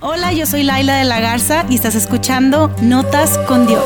Hola, 0.00 0.32
yo 0.32 0.46
soy 0.46 0.62
Laila 0.62 0.96
de 0.96 1.04
la 1.04 1.18
Garza 1.18 1.66
y 1.68 1.74
estás 1.74 1.96
escuchando 1.96 2.68
Notas 2.80 3.36
con 3.48 3.66
Dios. 3.66 3.84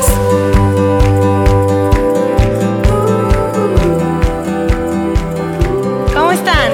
¿Cómo 6.13 6.31
están? 6.31 6.71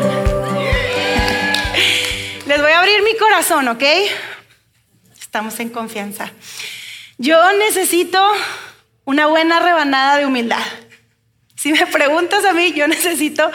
Les 2.47 2.61
voy 2.61 2.69
a 2.69 2.79
abrir 2.79 3.01
mi 3.03 3.15
corazón, 3.17 3.69
¿ok? 3.69 3.83
Estamos 5.21 5.57
en 5.61 5.69
confianza. 5.69 6.33
Yo 7.17 7.39
necesito 7.53 8.21
una 9.05 9.27
buena 9.27 9.61
rebanada 9.61 10.17
de 10.17 10.25
humildad. 10.25 10.65
Si 11.55 11.71
me 11.71 11.87
preguntas 11.87 12.43
a 12.43 12.51
mí, 12.51 12.73
yo 12.73 12.89
necesito 12.89 13.49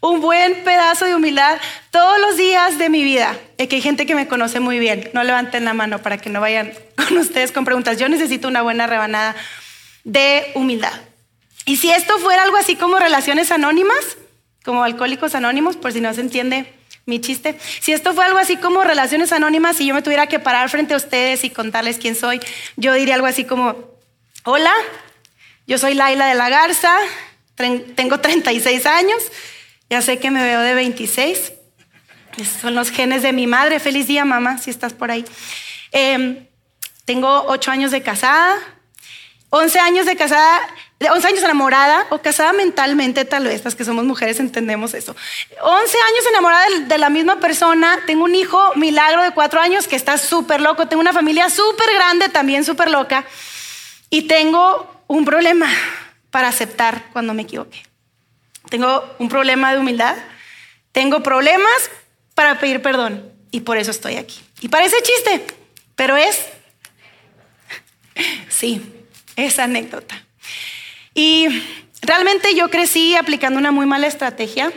un 0.00 0.20
buen 0.20 0.64
pedazo 0.64 1.04
de 1.04 1.14
humildad 1.14 1.58
todos 1.90 2.20
los 2.20 2.36
días 2.36 2.78
de 2.78 2.88
mi 2.88 3.02
vida. 3.02 3.36
Que 3.56 3.76
hay 3.76 3.82
gente 3.82 4.06
que 4.06 4.14
me 4.14 4.28
conoce 4.28 4.60
muy 4.60 4.78
bien. 4.78 5.10
No 5.12 5.24
levanten 5.24 5.64
la 5.64 5.74
mano 5.74 6.00
para 6.00 6.18
que 6.18 6.30
no 6.30 6.40
vayan 6.40 6.72
con 6.96 7.18
ustedes 7.18 7.52
con 7.52 7.64
preguntas. 7.64 7.98
Yo 7.98 8.08
necesito 8.08 8.48
una 8.48 8.62
buena 8.62 8.86
rebanada 8.86 9.34
de 10.04 10.52
humildad. 10.54 10.92
Y 11.64 11.76
si 11.76 11.90
esto 11.90 12.18
fuera 12.18 12.44
algo 12.44 12.56
así 12.56 12.76
como 12.76 12.98
relaciones 12.98 13.50
anónimas, 13.50 14.16
como 14.64 14.84
alcohólicos 14.84 15.34
anónimos, 15.34 15.76
por 15.76 15.92
si 15.92 16.00
no 16.00 16.14
se 16.14 16.22
entiende 16.22 16.72
mi 17.04 17.20
chiste, 17.20 17.58
si 17.80 17.92
esto 17.92 18.14
fue 18.14 18.24
algo 18.24 18.38
así 18.38 18.56
como 18.56 18.84
relaciones 18.84 19.32
anónimas 19.32 19.80
y 19.80 19.86
yo 19.86 19.94
me 19.94 20.02
tuviera 20.02 20.26
que 20.28 20.38
parar 20.38 20.70
frente 20.70 20.94
a 20.94 20.96
ustedes 20.96 21.44
y 21.44 21.50
contarles 21.50 21.98
quién 21.98 22.14
soy, 22.14 22.40
yo 22.76 22.94
diría 22.94 23.14
algo 23.14 23.26
así 23.26 23.44
como, 23.44 23.76
hola, 24.44 24.72
yo 25.66 25.76
soy 25.78 25.94
Laila 25.94 26.26
de 26.26 26.34
la 26.34 26.48
Garza, 26.48 26.94
tengo 27.94 28.20
36 28.20 28.86
años, 28.86 29.22
ya 29.90 30.02
sé 30.02 30.18
que 30.18 30.30
me 30.30 30.42
veo 30.42 30.60
de 30.60 30.74
26. 30.74 31.52
Esos 32.36 32.60
son 32.60 32.74
los 32.74 32.90
genes 32.90 33.22
de 33.22 33.32
mi 33.32 33.46
madre. 33.46 33.80
Feliz 33.80 34.06
día, 34.06 34.24
mamá, 34.24 34.58
si 34.58 34.70
estás 34.70 34.92
por 34.92 35.10
ahí. 35.10 35.24
Em, 35.92 36.46
tengo 37.04 37.44
8 37.48 37.70
años 37.70 37.90
de 37.90 38.02
casada, 38.02 38.54
11 39.50 39.80
años 39.80 40.06
de 40.06 40.14
casada, 40.14 40.60
11 41.00 41.26
años 41.26 41.42
enamorada 41.42 42.06
o 42.10 42.18
casada 42.18 42.52
mentalmente, 42.52 43.24
tal 43.24 43.44
vez, 43.44 43.64
las 43.64 43.74
que 43.74 43.84
somos 43.84 44.04
mujeres 44.04 44.40
entendemos 44.40 44.92
eso. 44.92 45.16
11 45.62 45.96
años 45.96 46.26
enamorada 46.28 46.66
de, 46.86 46.98
la 46.98 47.08
misma 47.08 47.40
persona. 47.40 47.98
Tengo 48.06 48.24
un 48.24 48.34
hijo 48.34 48.74
milagro 48.76 49.22
de 49.22 49.30
4 49.30 49.60
años 49.60 49.88
que 49.88 49.96
está 49.96 50.18
súper 50.18 50.60
loco. 50.60 50.86
Tengo 50.86 51.00
una 51.00 51.14
familia 51.14 51.48
súper 51.48 51.94
grande, 51.94 52.28
también 52.28 52.64
súper 52.64 52.90
loca. 52.90 53.24
Y 54.10 54.22
tengo 54.22 55.02
un 55.06 55.24
problema 55.24 55.66
para 56.30 56.48
aceptar 56.48 57.04
cuando 57.12 57.32
me 57.32 57.42
equivoqué. 57.42 57.87
Tengo 58.68 59.16
un 59.18 59.28
problema 59.28 59.72
de 59.72 59.78
humildad, 59.78 60.16
tengo 60.92 61.22
problemas 61.22 61.90
para 62.34 62.58
pedir 62.58 62.82
perdón 62.82 63.32
y 63.50 63.60
por 63.60 63.78
eso 63.78 63.90
estoy 63.90 64.16
aquí. 64.16 64.40
Y 64.60 64.68
parece 64.68 64.96
chiste, 65.02 65.44
pero 65.94 66.16
es, 66.16 66.46
sí, 68.48 68.82
es 69.36 69.58
anécdota. 69.58 70.22
Y 71.14 71.48
realmente 72.02 72.54
yo 72.54 72.70
crecí 72.70 73.16
aplicando 73.16 73.58
una 73.58 73.72
muy 73.72 73.86
mala 73.86 74.06
estrategia. 74.06 74.72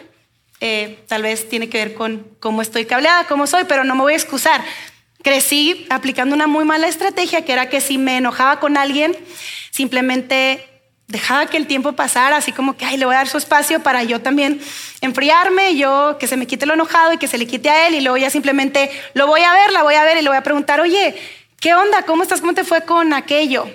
Eh, 0.59 1.03
tal 1.08 1.23
vez 1.23 1.50
tiene 1.50 1.69
que 1.69 1.78
ver 1.80 1.94
con 1.94 2.28
cómo 2.39 2.62
estoy 2.62 2.86
cableada, 2.86 3.25
cómo 3.25 3.47
soy, 3.47 3.66
pero 3.66 3.84
no 3.84 3.95
me 3.95 4.02
voy 4.02 4.14
a 4.14 4.17
excusar. 4.17 4.64
Crecí 5.23 5.86
aplicando 5.89 6.34
una 6.36 6.47
muy 6.47 6.66
mala 6.66 6.88
estrategia 6.88 7.44
que 7.45 7.53
era 7.53 7.69
que 7.69 7.81
si 7.81 7.97
me 7.97 8.17
enojaba 8.17 8.59
con 8.59 8.78
alguien, 8.78 9.16
simplemente 9.69 10.70
dejaba 11.12 11.45
que 11.45 11.58
el 11.58 11.67
tiempo 11.67 11.92
pasara, 11.92 12.38
así 12.38 12.52
como 12.52 12.78
que, 12.78 12.86
ay, 12.86 12.98
le 12.98 13.06
voy 13.06 13.14
a 13.14 13.20
dar 13.20 13.28
su 13.28 13.38
espacio 13.38 13.84
para 13.84 14.04
yo 14.04 14.22
también 14.22 14.62
enfriarme, 15.02 15.76
yo 15.76 16.18
que 16.20 16.28
se 16.28 16.38
me 16.38 16.48
quite 16.48 16.66
lo 16.66 16.73
enojado 16.73 17.14
y 17.14 17.18
que 17.18 17.28
se 17.28 17.38
le 17.38 17.45
quite 17.45 17.70
a 17.70 17.88
él, 17.88 17.95
y 17.95 18.02
luego 18.02 18.18
ya 18.18 18.30
simplemente 18.30 18.90
lo 19.14 19.28
voy 19.28 19.42
a 19.42 19.53
ver, 19.53 19.72
la 19.73 19.84
voy 19.84 19.95
a 19.95 20.03
ver 20.03 20.18
y 20.18 20.22
le 20.22 20.30
voy 20.30 20.38
a 20.38 20.44
preguntar, 20.44 20.80
oye, 20.80 21.16
¿qué 21.59 21.73
onda? 21.73 22.03
¿Cómo 22.03 22.23
estás? 22.23 22.40
¿Cómo 22.40 22.53
te 22.53 22.64
fue 22.64 22.81
con 22.86 23.14
aquello? 23.14 23.68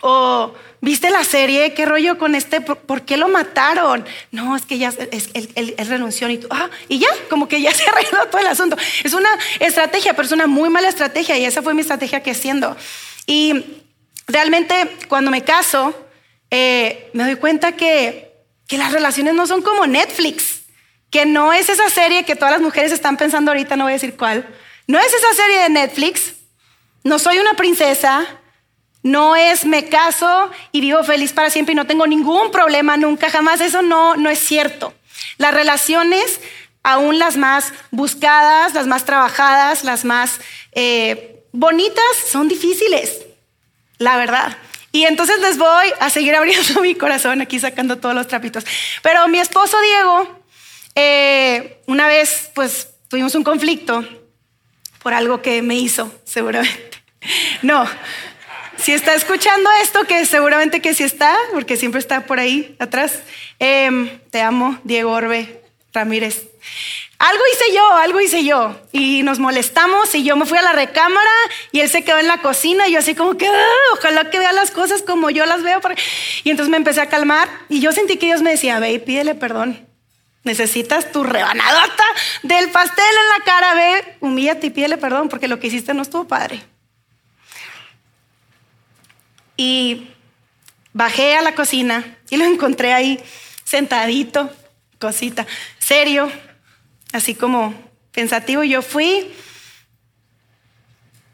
O, 0.00 0.52
¿viste 0.80 1.10
la 1.10 1.24
serie? 1.24 1.72
¿Qué 1.72 1.86
rollo 1.86 2.18
con 2.18 2.34
este? 2.34 2.60
¿Por, 2.60 3.02
qué 3.02 3.16
lo 3.16 3.28
mataron? 3.28 4.04
No, 4.30 4.54
es 4.54 4.66
que 4.66 4.78
ya 4.78 4.92
es, 5.10 5.30
él, 5.34 5.74
renunció 5.88 6.28
y 6.28 6.38
tú, 6.38 6.48
ah, 6.50 6.68
y 6.88 6.98
ya, 6.98 7.08
como 7.30 7.48
que 7.48 7.62
ya 7.62 7.72
se 7.74 7.88
arregló 7.88 8.26
todo 8.26 8.42
el 8.42 8.46
asunto. 8.46 8.76
Es 9.02 9.14
una 9.14 9.30
estrategia, 9.58 10.12
pero 10.12 10.26
es 10.26 10.32
una 10.32 10.46
muy 10.46 10.68
mala 10.68 10.88
estrategia 10.88 11.38
y 11.38 11.46
esa 11.46 11.62
fue 11.62 11.72
mi 11.72 11.80
estrategia 11.80 12.22
que 12.22 12.34
siendo. 12.34 12.76
Y 13.26 13.64
realmente 14.26 14.96
cuando 15.08 15.30
me 15.30 15.42
caso, 15.42 15.94
eh, 16.50 17.10
me 17.12 17.24
doy 17.24 17.36
cuenta 17.36 17.72
que, 17.72 18.26
las 18.70 18.92
relaciones 18.92 19.34
no 19.34 19.46
son 19.46 19.62
como 19.62 19.86
Netflix, 19.86 20.62
que 21.10 21.24
no 21.24 21.54
es 21.54 21.70
esa 21.70 21.88
serie 21.88 22.24
que 22.24 22.36
todas 22.36 22.52
las 22.52 22.60
mujeres 22.60 22.92
están 22.92 23.16
pensando 23.16 23.50
ahorita, 23.50 23.76
no 23.76 23.84
voy 23.84 23.92
a 23.92 23.94
decir 23.94 24.14
cuál, 24.14 24.46
no 24.86 24.98
es 24.98 25.12
esa 25.12 25.32
serie 25.32 25.60
de 25.60 25.68
Netflix, 25.70 26.34
no 27.02 27.18
soy 27.18 27.38
una 27.38 27.54
princesa, 27.54 28.26
no 29.02 29.36
es 29.36 29.64
me 29.64 29.88
caso 29.88 30.50
y 30.70 30.82
vivo 30.82 31.02
feliz 31.02 31.32
para 31.32 31.48
siempre 31.48 31.72
y 31.72 31.76
no 31.76 31.86
tengo 31.86 32.06
ningún 32.06 32.50
problema 32.50 32.98
nunca, 32.98 33.30
jamás, 33.30 33.62
eso 33.62 33.80
no, 33.80 34.16
no 34.16 34.28
es 34.28 34.38
cierto. 34.38 34.92
Las 35.38 35.54
relaciones, 35.54 36.40
aún 36.82 37.18
las 37.18 37.38
más 37.38 37.72
buscadas, 37.90 38.74
las 38.74 38.86
más 38.86 39.04
trabajadas, 39.04 39.82
las 39.82 40.04
más 40.04 40.40
eh, 40.72 41.42
bonitas, 41.52 42.04
son 42.30 42.48
difíciles, 42.48 43.22
la 43.96 44.16
verdad. 44.18 44.58
Y 44.92 45.04
entonces 45.04 45.38
les 45.40 45.58
voy 45.58 45.92
a 46.00 46.10
seguir 46.10 46.34
abriendo 46.36 46.80
mi 46.80 46.94
corazón 46.94 47.40
aquí 47.40 47.58
sacando 47.58 47.98
todos 47.98 48.14
los 48.14 48.26
trapitos. 48.26 48.64
Pero 49.02 49.28
mi 49.28 49.38
esposo 49.38 49.80
Diego, 49.80 50.40
eh, 50.94 51.80
una 51.86 52.06
vez 52.06 52.50
pues 52.54 52.88
tuvimos 53.08 53.34
un 53.34 53.44
conflicto 53.44 54.04
por 55.02 55.14
algo 55.14 55.42
que 55.42 55.62
me 55.62 55.76
hizo, 55.76 56.12
seguramente. 56.24 56.88
No, 57.62 57.84
si 58.78 58.92
está 58.92 59.14
escuchando 59.14 59.68
esto, 59.82 60.04
que 60.04 60.24
seguramente 60.24 60.80
que 60.80 60.94
sí 60.94 61.02
está, 61.02 61.36
porque 61.52 61.76
siempre 61.76 61.98
está 61.98 62.26
por 62.26 62.38
ahí 62.38 62.76
atrás. 62.78 63.20
Em, 63.58 64.08
te 64.30 64.40
amo, 64.40 64.78
Diego 64.84 65.10
Orbe 65.10 65.62
Ramírez. 65.92 66.44
Algo 67.18 67.42
hice 67.52 67.74
yo, 67.74 67.92
algo 67.96 68.20
hice 68.20 68.44
yo. 68.44 68.80
Y 68.92 69.24
nos 69.24 69.40
molestamos 69.40 70.14
y 70.14 70.22
yo 70.22 70.36
me 70.36 70.46
fui 70.46 70.56
a 70.56 70.62
la 70.62 70.72
recámara 70.72 71.30
y 71.72 71.80
él 71.80 71.90
se 71.90 72.04
quedó 72.04 72.18
en 72.18 72.28
la 72.28 72.38
cocina 72.38 72.86
y 72.86 72.92
yo 72.92 73.00
así 73.00 73.16
como 73.16 73.36
que, 73.36 73.48
ah, 73.48 73.94
ojalá 73.94 74.30
que 74.30 74.38
vea 74.38 74.52
las 74.52 74.70
cosas 74.70 75.02
como 75.02 75.28
yo 75.28 75.44
las 75.44 75.64
veo. 75.64 75.80
Y 76.44 76.50
entonces 76.50 76.70
me 76.70 76.76
empecé 76.76 77.00
a 77.00 77.08
calmar 77.08 77.48
y 77.68 77.80
yo 77.80 77.90
sentí 77.90 78.18
que 78.18 78.26
Dios 78.26 78.42
me 78.42 78.50
decía, 78.50 78.78
ve 78.78 78.92
y 78.92 78.98
pídele 79.00 79.34
perdón. 79.34 79.84
Necesitas 80.44 81.10
tu 81.10 81.24
rebanadota 81.24 82.04
del 82.44 82.70
pastel 82.70 83.04
en 83.04 83.38
la 83.38 83.44
cara, 83.44 83.74
ve, 83.74 84.16
humíllate 84.20 84.68
y 84.68 84.70
pídele 84.70 84.96
perdón 84.96 85.28
porque 85.28 85.48
lo 85.48 85.58
que 85.58 85.66
hiciste 85.66 85.94
no 85.94 86.02
estuvo 86.02 86.28
padre. 86.28 86.62
Y 89.56 90.06
bajé 90.92 91.34
a 91.34 91.42
la 91.42 91.56
cocina 91.56 92.16
y 92.30 92.36
lo 92.36 92.44
encontré 92.44 92.92
ahí 92.92 93.20
sentadito, 93.64 94.50
cosita, 95.00 95.48
serio, 95.80 96.30
así 97.12 97.34
como 97.34 97.74
pensativo. 98.12 98.64
Yo 98.64 98.82
fui 98.82 99.32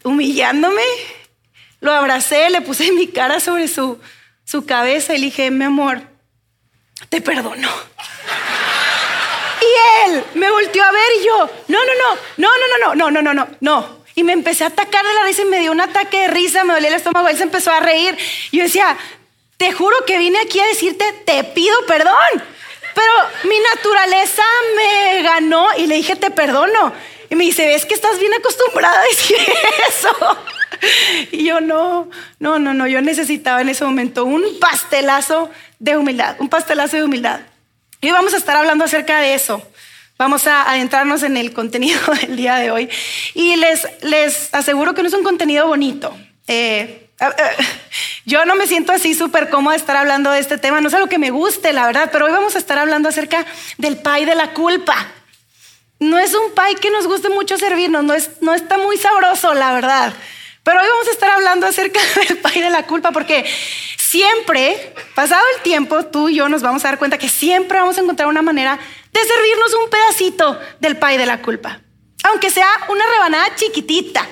humillándome, 0.03 0.83
lo 1.81 1.93
abracé, 1.93 2.51
le 2.51 2.61
puse 2.61 2.93
mi 2.93 3.09
cara 3.09 3.41
sobre 3.41 3.69
su, 3.69 3.99
su 4.45 4.67
cabeza 4.67 5.15
y 5.15 5.19
le 5.19 5.27
dije, 5.27 5.51
mi 5.51 5.65
amor, 5.65 6.03
te 7.09 7.21
perdono. 7.21 7.69
Y 9.61 10.11
él 10.11 10.25
me 10.35 10.51
volteó 10.51 10.85
a 10.85 10.93
ver 10.93 11.11
y 11.21 11.25
yo, 11.25 11.51
no, 11.69 11.79
no, 11.79 11.93
no, 11.95 12.21
no, 12.37 12.49
no, 12.49 12.79
no, 12.79 12.95
no, 12.95 13.11
no, 13.11 13.23
no, 13.23 13.35
no, 13.35 13.49
no. 13.61 14.05
Y 14.15 14.23
me 14.23 14.33
empecé 14.33 14.65
a 14.65 14.69
atacar 14.69 15.05
de 15.05 15.15
la 15.15 15.25
risa 15.25 15.43
y 15.43 15.47
me 15.47 15.61
dio 15.61 15.73
un 15.73 15.81
ataque 15.81 16.21
de 16.21 16.29
risa, 16.29 16.65
me 16.65 16.75
dolía 16.75 16.89
el 16.89 16.95
estómago, 16.95 17.29
él 17.29 17.37
se 17.37 17.43
empezó 17.43 17.73
a 17.73 17.81
reír. 17.81 18.17
Y 18.51 18.59
yo 18.59 18.65
decía, 18.65 18.97
te 19.57 19.73
juro 19.73 19.97
que 20.07 20.19
vine 20.19 20.39
aquí 20.39 20.61
a 20.61 20.67
decirte, 20.67 21.05
te 21.25 21.43
pido 21.45 21.75
perdón. 21.87 22.15
Pero 22.95 23.13
mi 23.45 23.59
naturaleza 23.75 24.43
ganó 25.35 25.67
y 25.77 25.87
le 25.87 25.97
dije, 25.97 26.17
te 26.17 26.31
perdono. 26.31 26.93
Y 27.31 27.35
me 27.37 27.45
dice, 27.45 27.67
ves 27.67 27.87
que 27.87 27.95
estás 27.95 28.19
bien 28.19 28.33
acostumbrada 28.35 29.01
a 29.01 29.05
decir 29.05 29.37
eso. 29.89 30.17
Y 31.33 31.45
yo 31.45 31.61
no, 31.61 32.11
no, 32.39 32.59
no, 32.59 32.75
no, 32.75 32.87
yo 32.87 33.01
necesitaba 33.01 33.61
en 33.61 33.69
ese 33.69 33.85
momento 33.85 34.25
un 34.25 34.43
pastelazo 34.61 35.51
de 35.79 35.97
humildad, 35.97 36.37
un 36.39 36.49
pastelazo 36.49 36.97
de 36.97 37.05
humildad. 37.05 37.41
Y 38.01 38.09
hoy 38.09 38.13
vamos 38.13 38.35
a 38.35 38.37
estar 38.37 38.57
hablando 38.57 38.85
acerca 38.85 39.21
de 39.21 39.35
eso. 39.35 39.63
Vamos 40.19 40.47
a 40.47 40.71
adentrarnos 40.71 41.23
en 41.23 41.37
el 41.37 41.53
contenido 41.53 42.01
del 42.21 42.37
día 42.37 42.57
de 42.57 42.71
hoy. 42.71 42.89
Y 43.35 43.57
les, 43.57 43.87
les 44.03 44.55
aseguro 44.55 44.95
que 44.95 45.03
no 45.03 45.09
es 45.09 45.15
un 45.15 45.25
contenido 45.25 45.67
bonito. 45.67 46.17
Eh, 46.47 47.05
yo 48.25 48.45
no 48.45 48.57
me 48.57 48.67
siento 48.67 48.93
así 48.93 49.15
súper 49.15 49.49
cómoda 49.49 49.73
de 49.73 49.79
estar 49.79 49.97
hablando 49.97 50.31
de 50.31 50.41
este 50.41 50.59
tema, 50.59 50.81
no 50.81 50.89
es 50.89 50.95
algo 50.95 51.09
que 51.09 51.19
me 51.19 51.31
guste, 51.31 51.73
la 51.73 51.87
verdad, 51.87 52.11
pero 52.13 52.27
hoy 52.27 52.33
vamos 52.33 52.57
a 52.57 52.59
estar 52.59 52.79
hablando 52.79 53.09
acerca 53.09 53.47
del 53.79 53.97
pay 53.99 54.25
de 54.25 54.35
la 54.35 54.53
culpa. 54.53 54.95
No 56.05 56.19
es 56.19 56.35
un 56.35 56.53
pay 56.53 56.75
que 56.75 56.91
nos 56.91 57.07
guste 57.07 57.31
mucho 57.31 57.57
servirnos, 57.57 58.05
no, 58.05 58.13
es, 58.13 58.31
no 58.43 58.53
está 58.53 58.77
muy 58.77 58.99
sabroso, 58.99 59.55
la 59.55 59.73
verdad. 59.73 60.13
Pero 60.63 60.81
hoy 60.81 60.87
vamos 60.87 61.09
a 61.09 61.11
estar 61.11 61.31
hablando 61.31 61.67
acerca 61.67 61.99
del 62.29 62.39
pay 62.39 62.61
de 62.61 62.69
la 62.69 62.87
culpa 62.87 63.11
porque 63.11 63.47
siempre, 63.97 64.95
pasado 65.15 65.43
el 65.57 65.63
tiempo, 65.63 66.05
tú 66.07 66.29
y 66.29 66.37
yo 66.37 66.49
nos 66.51 66.61
vamos 66.61 66.85
a 66.85 66.89
dar 66.89 66.99
cuenta 66.99 67.17
que 67.17 67.31
siempre 67.31 67.79
vamos 67.79 67.97
a 67.97 68.03
encontrar 68.03 68.29
una 68.29 68.43
manera 68.43 68.79
de 69.13 69.21
servirnos 69.25 69.75
un 69.83 69.89
pedacito 69.89 70.61
del 70.79 70.99
pay 70.99 71.17
de 71.17 71.25
la 71.25 71.41
culpa. 71.41 71.81
Aunque 72.25 72.51
sea 72.51 72.69
una 72.89 73.05
rebanada 73.07 73.55
chiquitita, 73.57 74.27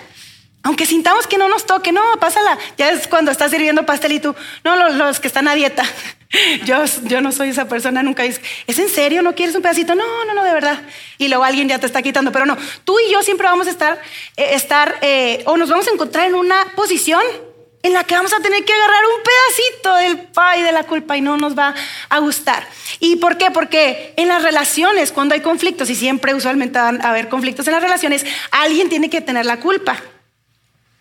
Aunque 0.64 0.86
sintamos 0.86 1.26
que 1.26 1.38
no 1.38 1.48
nos 1.48 1.66
toque, 1.66 1.90
no, 1.90 2.02
pásala. 2.20 2.56
Ya 2.78 2.90
es 2.90 3.08
cuando 3.08 3.30
estás 3.30 3.50
sirviendo 3.50 3.84
pastel 3.84 4.12
y 4.12 4.20
tú, 4.20 4.34
no, 4.64 4.90
los, 4.90 5.18
que 5.18 5.26
están 5.26 5.48
a 5.48 5.54
dieta. 5.54 5.84
Yo, 6.64 6.82
yo 7.02 7.20
no 7.20 7.30
soy 7.30 7.50
esa 7.50 7.68
persona, 7.68 8.02
nunca 8.02 8.22
dice, 8.22 8.40
¿es 8.66 8.78
en 8.78 8.88
serio? 8.88 9.20
¿No 9.20 9.34
quieres 9.34 9.54
un 9.54 9.60
pedacito? 9.60 9.94
No, 9.94 10.24
no, 10.24 10.32
no, 10.32 10.42
de 10.42 10.52
verdad. 10.54 10.80
Y 11.18 11.28
luego 11.28 11.44
alguien 11.44 11.68
ya 11.68 11.78
te 11.78 11.84
está 11.84 12.00
quitando, 12.00 12.32
pero 12.32 12.46
no, 12.46 12.56
tú 12.84 12.98
y 13.00 13.12
yo 13.12 13.22
siempre 13.22 13.46
vamos 13.46 13.66
a 13.66 13.70
estar, 13.70 14.00
eh, 14.38 14.54
estar 14.54 14.96
eh, 15.02 15.42
o 15.44 15.58
nos 15.58 15.68
vamos 15.68 15.86
a 15.88 15.90
encontrar 15.90 16.26
en 16.26 16.34
una 16.34 16.64
posición 16.74 17.20
en 17.82 17.92
la 17.92 18.04
que 18.04 18.14
vamos 18.14 18.32
a 18.32 18.40
tener 18.40 18.64
que 18.64 18.72
agarrar 18.72 19.02
un 19.04 19.22
pedacito 19.22 19.96
del 19.96 20.26
pay 20.28 20.62
de 20.62 20.72
la 20.72 20.84
culpa 20.84 21.18
y 21.18 21.20
no 21.20 21.36
nos 21.36 21.58
va 21.58 21.74
a 22.08 22.18
gustar. 22.20 22.66
¿Y 22.98 23.16
por 23.16 23.36
qué? 23.36 23.50
Porque 23.50 24.14
en 24.16 24.28
las 24.28 24.42
relaciones, 24.42 25.12
cuando 25.12 25.34
hay 25.34 25.42
conflictos, 25.42 25.90
y 25.90 25.94
siempre 25.94 26.34
usualmente 26.34 26.78
van 26.78 27.04
a 27.04 27.10
haber 27.10 27.28
conflictos 27.28 27.66
en 27.66 27.74
las 27.74 27.82
relaciones, 27.82 28.24
alguien 28.50 28.88
tiene 28.88 29.10
que 29.10 29.20
tener 29.20 29.44
la 29.44 29.60
culpa. 29.60 30.00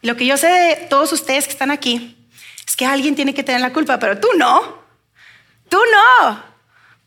Lo 0.01 0.17
que 0.17 0.25
yo 0.25 0.37
sé 0.37 0.47
de 0.47 0.75
todos 0.89 1.11
ustedes 1.13 1.45
que 1.45 1.51
están 1.51 1.71
aquí 1.71 2.17
es 2.67 2.75
que 2.75 2.85
alguien 2.85 3.15
tiene 3.15 3.33
que 3.33 3.43
tener 3.43 3.61
la 3.61 3.73
culpa, 3.73 3.99
pero 3.99 4.19
tú 4.19 4.27
no. 4.37 4.81
Tú 5.69 5.77
no. 5.77 6.43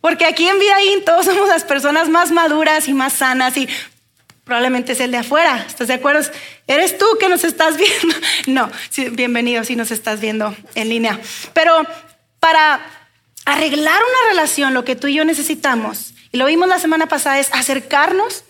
Porque 0.00 0.26
aquí 0.26 0.46
en 0.46 0.58
Vidaín 0.58 1.04
todos 1.04 1.24
somos 1.26 1.48
las 1.48 1.64
personas 1.64 2.08
más 2.08 2.30
maduras 2.30 2.88
y 2.88 2.94
más 2.94 3.14
sanas 3.14 3.56
y 3.56 3.68
probablemente 4.44 4.92
es 4.92 5.00
el 5.00 5.10
de 5.10 5.18
afuera. 5.18 5.64
¿Estás 5.66 5.88
de 5.88 5.94
acuerdo? 5.94 6.30
¿Eres 6.66 6.98
tú 6.98 7.06
que 7.18 7.28
nos 7.28 7.42
estás 7.42 7.76
viendo? 7.78 8.16
No, 8.46 8.70
bienvenido 9.12 9.64
si 9.64 9.76
nos 9.76 9.90
estás 9.90 10.20
viendo 10.20 10.54
en 10.74 10.88
línea. 10.88 11.18
Pero 11.52 11.74
para 12.38 12.80
arreglar 13.46 13.98
una 13.98 14.30
relación, 14.30 14.74
lo 14.74 14.84
que 14.84 14.96
tú 14.96 15.06
y 15.06 15.14
yo 15.14 15.24
necesitamos, 15.24 16.14
y 16.30 16.36
lo 16.36 16.46
vimos 16.46 16.68
la 16.68 16.78
semana 16.78 17.06
pasada, 17.06 17.38
es 17.38 17.48
acercarnos, 17.52 18.44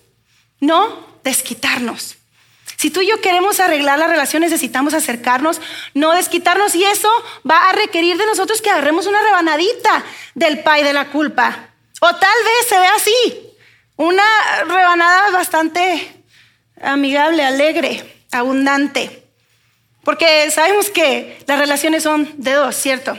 no 0.61 1.07
desquitarnos. 1.23 2.17
Si 2.85 2.91
tú 2.91 3.01
y 3.01 3.07
yo 3.07 3.19
queremos 3.23 3.61
arreglar 3.61 3.99
la 3.99 4.09
relación, 4.09 4.43
necesitamos 4.43 4.93
acercarnos, 4.93 5.59
no 5.95 6.13
desquitarnos, 6.13 6.75
y 6.75 6.85
eso 6.85 7.09
va 7.51 7.71
a 7.71 7.73
requerir 7.73 8.19
de 8.19 8.27
nosotros 8.27 8.61
que 8.61 8.69
agarremos 8.69 9.07
una 9.07 9.23
rebanadita 9.23 10.05
del 10.35 10.63
pay 10.63 10.85
de 10.85 10.93
la 10.93 11.07
culpa. 11.07 11.71
O 12.01 12.15
tal 12.15 12.45
vez 12.45 12.69
se 12.69 12.79
ve 12.79 12.87
así, 12.89 13.49
una 13.97 14.23
rebanada 14.67 15.31
bastante 15.31 16.25
amigable, 16.83 17.43
alegre, 17.43 18.27
abundante. 18.31 19.29
Porque 20.03 20.51
sabemos 20.51 20.91
que 20.91 21.43
las 21.47 21.59
relaciones 21.59 22.03
son 22.03 22.35
de 22.37 22.53
dos, 22.53 22.77
¿cierto? 22.77 23.19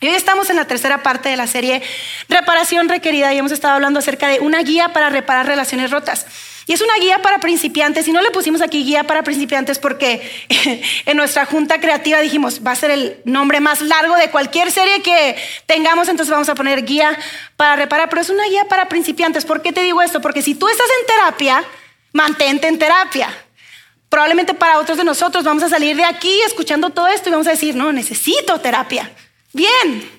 Y 0.00 0.08
hoy 0.08 0.14
estamos 0.16 0.50
en 0.50 0.56
la 0.56 0.64
tercera 0.64 1.04
parte 1.04 1.28
de 1.28 1.36
la 1.36 1.46
serie 1.46 1.82
Reparación 2.28 2.88
requerida 2.88 3.32
y 3.32 3.38
hemos 3.38 3.52
estado 3.52 3.74
hablando 3.74 4.00
acerca 4.00 4.26
de 4.26 4.40
una 4.40 4.60
guía 4.64 4.92
para 4.92 5.08
reparar 5.08 5.46
relaciones 5.46 5.92
rotas. 5.92 6.26
Y 6.68 6.74
es 6.74 6.82
una 6.82 6.94
guía 7.00 7.22
para 7.22 7.38
principiantes 7.38 8.06
y 8.08 8.12
no 8.12 8.20
le 8.20 8.30
pusimos 8.30 8.60
aquí 8.60 8.84
guía 8.84 9.04
para 9.04 9.22
principiantes 9.22 9.78
porque 9.78 10.20
en 11.06 11.16
nuestra 11.16 11.46
junta 11.46 11.80
creativa 11.80 12.20
dijimos 12.20 12.60
va 12.64 12.72
a 12.72 12.76
ser 12.76 12.90
el 12.90 13.22
nombre 13.24 13.58
más 13.60 13.80
largo 13.80 14.14
de 14.16 14.28
cualquier 14.28 14.70
serie 14.70 15.00
que 15.00 15.34
tengamos, 15.64 16.08
entonces 16.08 16.30
vamos 16.30 16.50
a 16.50 16.54
poner 16.54 16.84
guía 16.84 17.18
para 17.56 17.74
reparar, 17.74 18.10
pero 18.10 18.20
es 18.20 18.28
una 18.28 18.44
guía 18.44 18.66
para 18.66 18.86
principiantes. 18.86 19.46
¿Por 19.46 19.62
qué 19.62 19.72
te 19.72 19.80
digo 19.80 20.02
esto? 20.02 20.20
Porque 20.20 20.42
si 20.42 20.54
tú 20.54 20.68
estás 20.68 20.86
en 21.00 21.06
terapia, 21.06 21.64
mantente 22.12 22.68
en 22.68 22.78
terapia. 22.78 23.34
Probablemente 24.10 24.52
para 24.52 24.78
otros 24.78 24.98
de 24.98 25.04
nosotros 25.04 25.44
vamos 25.44 25.62
a 25.62 25.70
salir 25.70 25.96
de 25.96 26.04
aquí 26.04 26.38
escuchando 26.42 26.90
todo 26.90 27.08
esto 27.08 27.30
y 27.30 27.32
vamos 27.32 27.46
a 27.46 27.52
decir, 27.52 27.76
no, 27.76 27.94
necesito 27.94 28.60
terapia. 28.60 29.10
Bien, 29.54 30.10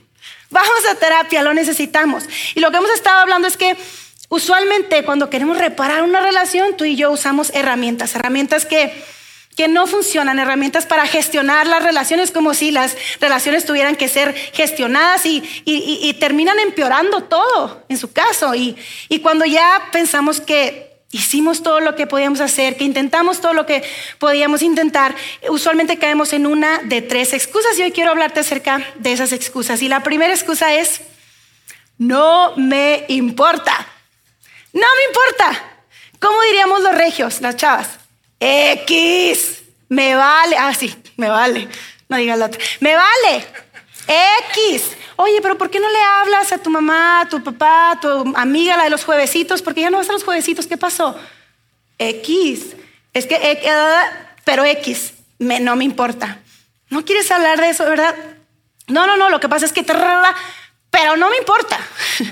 vamos 0.49 0.85
a 0.89 0.95
terapia, 0.95 1.43
lo 1.43 1.53
necesitamos. 1.53 2.23
Y 2.55 2.59
lo 2.59 2.71
que 2.71 2.77
hemos 2.77 2.89
estado 2.89 3.19
hablando 3.19 3.47
es 3.47 3.55
que 3.55 3.77
usualmente 4.29 5.03
cuando 5.03 5.29
queremos 5.29 5.57
reparar 5.57 6.03
una 6.03 6.21
relación, 6.21 6.77
tú 6.77 6.85
y 6.85 6.95
yo 6.95 7.11
usamos 7.11 7.51
herramientas, 7.53 8.15
herramientas 8.15 8.65
que, 8.65 9.03
que 9.57 9.67
no 9.67 9.87
funcionan, 9.87 10.39
herramientas 10.39 10.85
para 10.85 11.05
gestionar 11.05 11.67
las 11.67 11.83
relaciones 11.83 12.31
como 12.31 12.53
si 12.53 12.71
las 12.71 12.95
relaciones 13.19 13.65
tuvieran 13.65 13.95
que 13.95 14.07
ser 14.07 14.33
gestionadas 14.53 15.25
y, 15.25 15.43
y, 15.65 16.13
terminan 16.13 16.59
empeorando 16.59 17.23
todo 17.23 17.83
en 17.89 17.97
su 17.97 18.13
caso. 18.13 18.55
Y, 18.55 18.77
y 19.09 19.19
cuando 19.19 19.45
ya 19.45 19.89
pensamos 19.91 20.39
que 20.39 20.89
hicimos 21.11 21.63
todo 21.63 21.79
lo 21.79 21.95
que 21.95 22.07
podíamos 22.07 22.39
hacer, 22.39 22.77
que 22.77 22.83
intentamos 22.83 23.41
todo 23.41 23.53
lo 23.53 23.65
que 23.65 23.83
podíamos 24.19 24.61
intentar, 24.61 25.15
usualmente 25.49 25.97
caemos 25.97 26.33
en 26.33 26.45
una 26.45 26.79
de 26.83 27.01
tres 27.01 27.33
excusas 27.33 27.77
y 27.77 27.81
hoy 27.81 27.91
quiero 27.91 28.11
hablarte 28.11 28.41
acerca 28.41 28.85
de 28.95 29.11
esas 29.11 29.31
excusas. 29.31 29.81
Y 29.81 29.89
la 29.89 30.03
primera 30.03 30.33
excusa 30.33 30.73
es, 30.75 31.01
no 31.97 32.55
me 32.55 33.05
importa, 33.07 33.87
no 34.73 34.87
me 34.95 35.03
importa. 35.07 35.63
¿Cómo 36.19 36.41
diríamos 36.43 36.81
los 36.81 36.95
regios, 36.95 37.41
las 37.41 37.55
chavas? 37.55 37.99
X, 38.39 39.63
me 39.89 40.15
vale, 40.15 40.57
ah 40.57 40.73
sí, 40.73 40.95
me 41.17 41.29
vale, 41.29 41.67
no 42.07 42.17
digas 42.17 42.37
la 42.37 42.45
otra, 42.45 42.59
me 42.79 42.95
vale, 42.95 43.45
X. 44.55 44.95
Oye, 45.17 45.41
pero 45.41 45.57
¿por 45.57 45.69
qué 45.69 45.79
no 45.79 45.89
le 45.89 46.01
hablas 46.01 46.51
a 46.53 46.57
tu 46.59 46.69
mamá, 46.69 47.21
a 47.21 47.29
tu 47.29 47.43
papá, 47.43 47.91
a 47.91 47.99
tu 47.99 48.07
amiga, 48.37 48.77
la 48.77 48.85
de 48.85 48.89
los 48.89 49.03
juevesitos? 49.03 49.61
Porque 49.61 49.81
ya 49.81 49.89
no 49.89 49.97
vas 49.97 50.09
a 50.09 50.13
los 50.13 50.23
juevesitos. 50.23 50.65
¿Qué 50.65 50.77
pasó? 50.77 51.19
X. 51.97 52.75
Es 53.13 53.27
que, 53.27 53.35
eh, 53.35 53.61
pero 54.45 54.63
X, 54.63 55.13
no 55.39 55.75
me 55.75 55.83
importa. 55.83 56.39
¿No 56.89 57.03
quieres 57.03 57.29
hablar 57.31 57.59
de 57.59 57.69
eso, 57.69 57.83
verdad? 57.83 58.15
No, 58.87 59.05
no, 59.05 59.17
no, 59.17 59.29
lo 59.29 59.39
que 59.39 59.49
pasa 59.49 59.65
es 59.65 59.73
que, 59.73 59.83
pero 59.83 61.17
no 61.17 61.29
me 61.29 61.37
importa. 61.37 61.77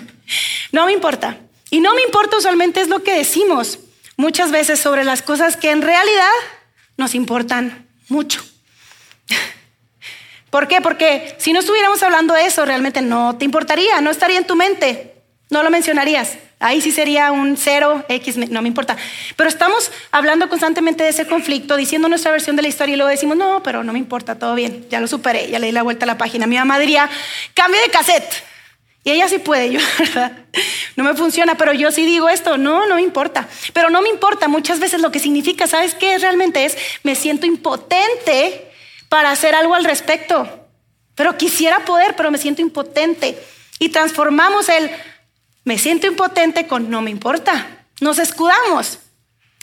no 0.71 0.85
me 0.85 0.93
importa. 0.93 1.37
Y 1.69 1.81
no 1.81 1.93
me 1.93 2.01
importa 2.03 2.37
usualmente 2.37 2.81
es 2.81 2.87
lo 2.87 3.03
que 3.03 3.17
decimos 3.17 3.79
muchas 4.15 4.51
veces 4.51 4.79
sobre 4.79 5.03
las 5.03 5.21
cosas 5.21 5.57
que 5.57 5.71
en 5.71 5.81
realidad 5.81 6.31
nos 6.97 7.13
importan 7.15 7.87
mucho. 8.09 8.43
¿Por 10.49 10.67
qué? 10.67 10.81
Porque 10.81 11.35
si 11.37 11.53
no 11.53 11.59
estuviéramos 11.59 12.01
hablando 12.03 12.33
de 12.33 12.45
eso, 12.45 12.65
realmente 12.65 13.01
no 13.01 13.37
te 13.37 13.45
importaría, 13.45 14.01
no 14.01 14.09
estaría 14.09 14.37
en 14.37 14.47
tu 14.47 14.55
mente, 14.55 15.13
no 15.49 15.63
lo 15.63 15.69
mencionarías. 15.69 16.37
Ahí 16.59 16.81
sí 16.81 16.91
sería 16.91 17.31
un 17.31 17.55
cero, 17.55 18.03
X, 18.09 18.35
no 18.37 18.63
me 18.63 18.67
importa. 18.67 18.97
Pero 19.35 19.47
estamos 19.47 19.91
hablando 20.11 20.49
constantemente 20.49 21.03
de 21.03 21.09
ese 21.09 21.27
conflicto, 21.27 21.75
diciendo 21.75 22.09
nuestra 22.09 22.31
versión 22.31 22.55
de 22.55 22.63
la 22.63 22.67
historia 22.67 22.93
y 22.93 22.97
luego 22.97 23.11
decimos, 23.11 23.37
no, 23.37 23.61
pero 23.61 23.83
no 23.83 23.93
me 23.93 23.99
importa, 23.99 24.39
todo 24.39 24.55
bien, 24.55 24.87
ya 24.89 24.99
lo 24.99 25.07
superé, 25.07 25.51
ya 25.51 25.59
le 25.59 25.67
di 25.67 25.71
la 25.71 25.83
vuelta 25.83 26.05
a 26.05 26.07
la 26.07 26.17
página. 26.17 26.47
Mi 26.47 26.55
mamá 26.55 26.79
diría, 26.79 27.07
de 27.55 27.91
cassette. 27.91 28.46
Y 29.07 29.11
ella 29.11 29.29
sí 29.29 29.39
puede, 29.39 29.71
yo. 29.71 29.79
No 30.97 31.05
me 31.05 31.15
funciona, 31.15 31.55
pero 31.55 31.71
yo 31.71 31.91
sí 31.93 32.05
digo 32.05 32.27
esto, 32.27 32.57
no, 32.57 32.85
no 32.87 32.95
me 32.95 33.01
importa. 33.01 33.47
Pero 33.71 33.89
no 33.89 34.01
me 34.01 34.09
importa 34.09 34.49
muchas 34.49 34.81
veces 34.81 34.99
lo 34.99 35.13
que 35.13 35.19
significa, 35.19 35.65
¿sabes 35.65 35.95
qué 35.95 36.17
realmente 36.17 36.65
es? 36.65 36.75
Me 37.03 37.15
siento 37.15 37.45
impotente 37.45 38.69
para 39.07 39.31
hacer 39.31 39.55
algo 39.55 39.75
al 39.75 39.85
respecto. 39.85 40.67
Pero 41.15 41.37
quisiera 41.37 41.85
poder, 41.85 42.17
pero 42.17 42.31
me 42.31 42.37
siento 42.37 42.61
impotente. 42.61 43.41
Y 43.79 43.89
transformamos 43.89 44.67
el 44.67 44.91
me 45.63 45.77
siento 45.77 46.05
impotente 46.05 46.67
con 46.67 46.89
no 46.89 47.01
me 47.01 47.09
importa. 47.09 47.85
Nos 48.01 48.19
escudamos 48.19 48.99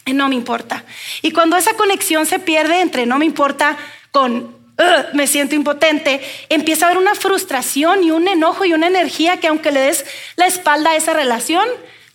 en 0.07 0.17
no 0.17 0.31
me 0.31 0.37
importa. 0.37 0.87
Y 1.21 1.33
cuando 1.33 1.59
esa 1.59 1.75
conexión 1.75 2.25
se 2.25 2.39
pierde 2.39 2.81
entre 2.81 3.05
no 3.05 3.19
me 3.19 3.27
importa 3.27 3.77
con 4.11 4.64
me 5.13 5.27
siento 5.27 5.55
impotente, 5.55 6.21
empieza 6.49 6.87
a 6.87 6.89
haber 6.89 7.01
una 7.01 7.15
frustración 7.15 8.03
y 8.03 8.11
un 8.11 8.27
enojo 8.29 8.65
y 8.65 8.73
una 8.73 8.87
energía 8.87 9.39
que 9.39 9.49
aunque 9.49 9.71
le 9.71 9.81
des 9.81 10.05
la 10.37 10.47
espalda 10.47 10.91
a 10.91 10.97
esa 10.97 11.13
relación, 11.13 11.67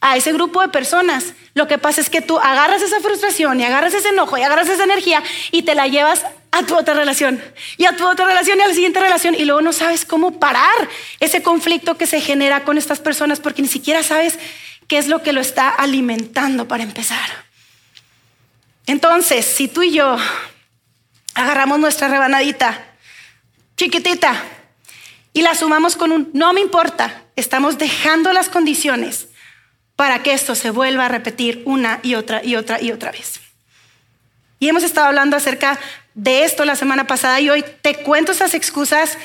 a 0.02 0.18
ese 0.18 0.34
grupo 0.34 0.62
de 0.62 0.70
personas, 0.70 1.34
lo 1.54 1.68
que 1.68 1.78
pasa 1.78 2.02
es 2.02 2.10
que 2.10 2.22
tú 2.22 2.38
agarras 2.40 2.82
esa 2.82 3.00
frustración 3.00 3.60
y 3.60 3.66
agarras 3.66 3.94
ese 3.94 4.10
enojo 4.10 4.38
y 4.38 4.44
agarras 4.44 4.70
esa 4.70 4.84
energía 4.84 5.24
y 5.52 5.64
te 5.64 5.76
la 5.76 5.88
llevas 5.88 6.26
a 6.52 6.64
tu 6.64 6.76
otra 6.76 6.94
relación 6.94 7.42
y 7.78 7.86
a 7.86 7.96
tu 7.96 8.08
otra 8.08 8.26
relación 8.26 8.60
y 8.60 8.62
a 8.62 8.68
la 8.68 8.74
siguiente 8.74 9.00
relación 9.00 9.36
y 9.36 9.46
luego 9.46 9.62
no 9.62 9.74
sabes 9.74 10.06
cómo 10.06 10.40
parar 10.40 10.90
ese 11.20 11.44
conflicto 11.44 11.98
que 11.98 12.08
se 12.08 12.22
genera 12.22 12.64
con 12.64 12.78
estas 12.78 13.00
personas 13.00 13.40
porque 13.40 13.62
ni 13.62 13.68
siquiera 13.68 14.04
sabes 14.04 14.40
qué 14.88 14.98
es 14.98 15.08
lo 15.08 15.22
que 15.22 15.34
lo 15.34 15.42
está 15.42 15.70
alimentando 15.70 16.68
para 16.68 16.84
empezar. 16.84 17.30
Entonces, 18.88 19.46
si 19.46 19.68
tú 19.68 19.84
y 19.84 19.92
yo 19.92 20.18
agarramos 21.40 21.80
nuestra 21.80 22.08
rebanadita 22.08 22.86
chiquitita 23.78 24.36
y 25.32 25.42
la 25.42 25.56
sumamos 25.56 25.96
con 25.96 26.12
un 26.12 26.30
no 26.34 26.52
me 26.54 26.60
importa, 26.60 27.24
estamos 27.36 27.78
dejando 27.78 28.34
las 28.34 28.50
condiciones 28.50 29.28
para 29.96 30.22
que 30.22 30.34
esto 30.34 30.56
se 30.56 30.70
vuelva 30.70 31.06
a 31.06 31.10
repetir 31.10 31.62
una 31.66 32.00
y 32.04 32.16
otra 32.16 32.44
y 32.44 32.56
otra 32.56 32.82
y 32.82 32.92
otra 32.92 33.12
vez. 33.12 33.40
Y 34.60 34.68
hemos 34.68 34.84
estado 34.84 35.08
hablando 35.08 35.38
acerca 35.38 35.80
de 36.14 36.44
esto 36.44 36.66
la 36.66 36.76
semana 36.76 37.08
pasada 37.08 37.40
y 37.40 37.50
hoy 37.50 37.64
te 37.82 37.96
cuento 37.96 38.34
esas 38.34 38.54
excusas 38.54 39.18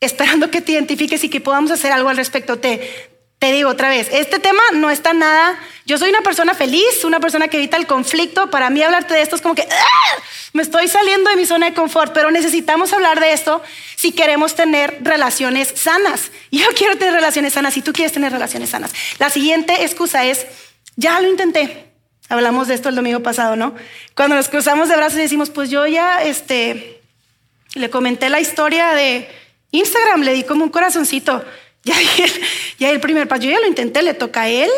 esperando 0.00 0.50
que 0.50 0.62
te 0.62 0.72
identifiques 0.72 1.22
y 1.24 1.28
que 1.28 1.40
podamos 1.40 1.70
hacer 1.70 1.92
algo 1.92 2.08
al 2.08 2.16
respecto. 2.16 2.58
Te, 2.58 3.10
te 3.40 3.52
digo 3.52 3.70
otra 3.70 3.88
vez, 3.88 4.08
este 4.12 4.38
tema 4.38 4.62
no 4.74 4.90
está 4.90 5.14
nada, 5.14 5.58
yo 5.86 5.96
soy 5.96 6.10
una 6.10 6.20
persona 6.20 6.52
feliz, 6.54 7.04
una 7.04 7.20
persona 7.20 7.48
que 7.48 7.56
evita 7.56 7.78
el 7.78 7.86
conflicto, 7.86 8.50
para 8.50 8.68
mí 8.68 8.82
hablarte 8.82 9.14
de 9.14 9.22
esto 9.22 9.34
es 9.34 9.42
como 9.42 9.54
que 9.54 9.62
¡ah! 9.62 10.22
me 10.52 10.62
estoy 10.62 10.88
saliendo 10.88 11.30
de 11.30 11.36
mi 11.36 11.46
zona 11.46 11.66
de 11.66 11.74
confort, 11.74 12.12
pero 12.12 12.30
necesitamos 12.30 12.92
hablar 12.92 13.18
de 13.18 13.32
esto 13.32 13.62
si 13.96 14.12
queremos 14.12 14.54
tener 14.54 14.98
relaciones 15.00 15.72
sanas. 15.74 16.30
Yo 16.50 16.66
quiero 16.76 16.98
tener 16.98 17.14
relaciones 17.14 17.54
sanas 17.54 17.76
y 17.78 17.82
tú 17.82 17.94
quieres 17.94 18.12
tener 18.12 18.30
relaciones 18.30 18.70
sanas. 18.70 18.92
La 19.18 19.30
siguiente 19.30 19.84
excusa 19.84 20.24
es, 20.26 20.46
ya 20.96 21.20
lo 21.20 21.28
intenté, 21.28 21.90
Hablamos 22.28 22.68
de 22.68 22.74
esto 22.74 22.88
el 22.88 22.94
domingo 22.94 23.24
pasado, 23.24 23.56
¿no? 23.56 23.74
Cuando 24.14 24.36
nos 24.36 24.48
cruzamos 24.48 24.88
de 24.88 24.94
brazos 24.94 25.18
y 25.18 25.22
decimos, 25.22 25.50
pues 25.50 25.68
yo 25.68 25.84
ya, 25.88 26.22
este, 26.22 27.02
le 27.74 27.90
comenté 27.90 28.28
la 28.28 28.38
historia 28.38 28.92
de 28.94 29.28
Instagram, 29.72 30.20
le 30.20 30.34
di 30.34 30.44
como 30.44 30.62
un 30.62 30.70
corazoncito. 30.70 31.44
Ya, 31.84 31.94
ya 32.78 32.90
el 32.90 33.00
primer 33.00 33.28
paso, 33.28 33.42
yo 33.42 33.50
ya 33.50 33.60
lo 33.60 33.66
intenté, 33.66 34.02
le 34.02 34.14
toca 34.14 34.42
a 34.42 34.48
él. 34.48 34.70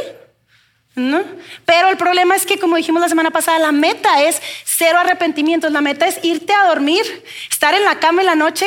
¿No? 0.94 1.24
Pero 1.64 1.88
el 1.88 1.96
problema 1.96 2.36
es 2.36 2.44
que, 2.44 2.58
como 2.58 2.76
dijimos 2.76 3.00
la 3.00 3.08
semana 3.08 3.30
pasada, 3.30 3.58
la 3.58 3.72
meta 3.72 4.22
es 4.22 4.42
cero 4.64 4.98
arrepentimientos. 4.98 5.72
La 5.72 5.80
meta 5.80 6.06
es 6.06 6.18
irte 6.22 6.52
a 6.52 6.66
dormir, 6.66 7.24
estar 7.50 7.74
en 7.74 7.84
la 7.84 7.98
cama 7.98 8.20
en 8.20 8.26
la 8.26 8.34
noche 8.34 8.66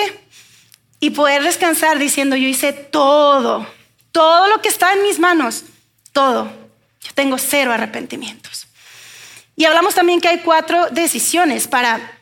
y 0.99 1.11
poder 1.11 1.43
descansar 1.43 1.99
diciendo, 1.99 2.35
yo 2.35 2.47
hice 2.47 2.73
todo, 2.73 3.67
todo 4.11 4.47
lo 4.47 4.59
que 4.61 4.69
está 4.69 4.93
en 4.93 5.03
mis 5.03 5.19
manos, 5.19 5.65
todo. 6.13 6.51
Yo 7.01 7.11
tengo 7.13 7.37
cero 7.37 7.71
arrepentimientos. 7.71 8.67
Y 9.55 9.65
hablamos 9.65 9.93
también 9.93 10.19
que 10.19 10.27
hay 10.27 10.39
cuatro 10.39 10.87
decisiones 10.89 11.67
para, 11.67 12.19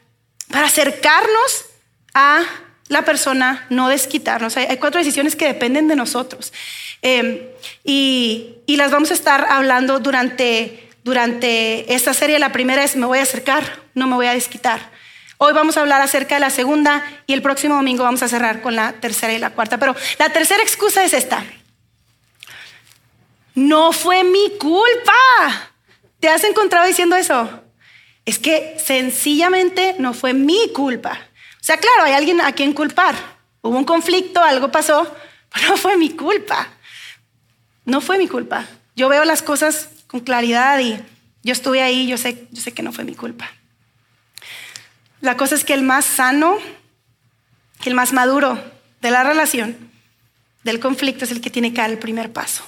para 0.52 0.68
acercarnos 0.68 1.66
a 2.14 2.44
la 2.90 3.04
persona, 3.04 3.66
no 3.70 3.90
desquitarnos. 3.90 4.58
Hay, 4.58 4.78
cuatro 4.78 5.00
decisiones 5.00 5.36
que 5.36 5.48
dependen 5.48 5.88
de 5.88 5.96
nosotros. 5.96 6.54
Eh, 7.02 7.56
y, 7.84 8.56
y, 8.66 8.78
las 8.78 8.92
vamos 8.92 9.12
a 9.12 9.14
estar 9.14 9.48
hablando 9.50 10.00
durante, 10.00 10.90
durante 11.04 11.94
esta 11.94 12.14
serie. 12.14 12.40
La 12.40 12.52
primera 12.52 12.84
es 12.84 12.96
me 12.96 13.06
voy 13.06 13.20
a 13.20 13.24
acercar, 13.24 13.64
no 13.94 14.08
me 14.08 14.16
voy 14.16 14.28
a 14.28 14.34
desquitar. 14.34 14.92
Hoy 15.38 15.52
vamos 15.52 15.76
a 15.76 15.82
hablar 15.82 16.02
acerca 16.02 16.36
de 16.36 16.42
la 16.42 16.50
segunda 16.50 17.04
y 17.28 17.34
el 17.34 17.42
próximo 17.42 17.76
domingo 17.76 18.04
vamos 18.04 18.24
a 18.24 18.30
cerrar 18.30 18.62
con 18.62 18.76
la 18.76 18.94
tercera 18.94 19.34
y 19.34 19.40
la 19.40 19.50
cuarta. 19.50 19.78
Pero 19.78 19.96
la 20.20 20.30
tercera 20.30 20.64
excusa 20.64 21.04
es 21.04 21.14
esta. 21.14 21.44
No 23.56 23.92
fue 23.92 24.24
mi 24.24 24.58
culpa. 24.58 25.72
¿Te 26.20 26.30
has 26.30 26.44
encontrado 26.44 26.88
diciendo 26.88 27.16
eso? 27.16 27.62
Es 28.26 28.40
que 28.40 28.78
sencillamente 28.84 29.96
no 30.00 30.14
fue 30.14 30.34
mi 30.34 30.72
culpa. 30.74 31.20
Sea, 31.64 31.78
claro, 31.78 32.04
hay 32.04 32.12
alguien 32.12 32.42
a 32.42 32.52
quien 32.52 32.74
culpar. 32.74 33.16
Hubo 33.62 33.78
un 33.78 33.86
conflicto, 33.86 34.44
algo 34.44 34.70
pasó, 34.70 35.16
pero 35.54 35.70
no 35.70 35.78
fue 35.78 35.96
mi 35.96 36.10
culpa. 36.10 36.68
No 37.86 38.02
fue 38.02 38.18
mi 38.18 38.28
culpa. 38.28 38.66
Yo 38.98 39.08
veo 39.08 39.24
las 39.24 39.42
cosas 39.42 39.88
con 40.08 40.20
claridad 40.20 40.78
y 40.80 41.00
yo 41.42 41.54
estuve 41.54 41.82
ahí, 41.82 42.06
yo 42.06 42.18
sé, 42.18 42.50
yo 42.52 42.62
sé 42.62 42.74
que 42.74 42.84
no 42.84 42.92
fue 42.92 43.06
mi 43.06 43.16
culpa. 43.16 43.50
La 45.22 45.38
cosa 45.38 45.56
es 45.56 45.64
que 45.64 45.74
el 45.74 45.84
más 45.84 46.04
sano, 46.04 46.58
el 47.86 47.96
más 47.96 48.12
maduro 48.12 48.62
de 49.00 49.12
la 49.12 49.24
relación, 49.24 49.90
del 50.66 50.82
conflicto, 50.82 51.24
es 51.24 51.32
el 51.32 51.40
que 51.40 51.50
tiene 51.50 51.72
que 51.72 51.80
dar 51.80 51.92
el 51.92 51.98
primer 51.98 52.34
paso 52.34 52.66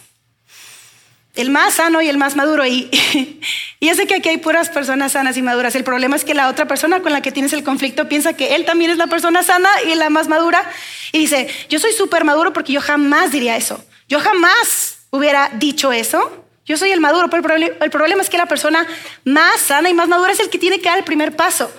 el 1.35 1.49
más 1.49 1.75
sano 1.75 2.01
y 2.01 2.09
el 2.09 2.17
más 2.17 2.35
maduro. 2.35 2.65
Y, 2.65 2.89
y 3.79 3.93
sé 3.93 4.07
que 4.07 4.15
aquí 4.15 4.29
hay 4.29 4.37
puras 4.37 4.69
personas 4.69 5.13
sanas 5.13 5.37
y 5.37 5.41
maduras. 5.41 5.75
El 5.75 5.83
problema 5.83 6.15
es 6.15 6.25
que 6.25 6.33
la 6.33 6.49
otra 6.49 6.67
persona 6.67 7.01
con 7.01 7.11
la 7.11 7.21
que 7.21 7.31
tienes 7.31 7.53
el 7.53 7.63
conflicto 7.63 8.07
piensa 8.07 8.33
que 8.33 8.55
él 8.55 8.65
también 8.65 8.91
es 8.91 8.97
la 8.97 9.07
persona 9.07 9.43
sana 9.43 9.69
y 9.87 9.95
la 9.95 10.09
más 10.09 10.27
madura. 10.27 10.63
Y 11.11 11.19
dice, 11.19 11.47
yo 11.69 11.79
soy 11.79 11.93
súper 11.93 12.23
maduro 12.23 12.53
porque 12.53 12.73
yo 12.73 12.81
jamás 12.81 13.31
diría 13.31 13.55
eso. 13.55 13.83
Yo 14.07 14.19
jamás 14.19 14.97
hubiera 15.11 15.49
dicho 15.53 15.91
eso. 15.91 16.45
Yo 16.65 16.77
soy 16.77 16.91
el 16.91 16.99
maduro, 16.99 17.29
pero 17.29 17.55
el 17.55 17.91
problema 17.91 18.23
es 18.23 18.29
que 18.29 18.37
la 18.37 18.47
persona 18.47 18.87
más 19.23 19.61
sana 19.61 19.89
y 19.89 19.93
más 19.93 20.07
madura 20.07 20.31
es 20.31 20.39
el 20.39 20.49
que 20.49 20.57
tiene 20.57 20.79
que 20.79 20.89
dar 20.89 20.97
el 20.97 21.03
primer 21.03 21.35
paso. 21.35 21.71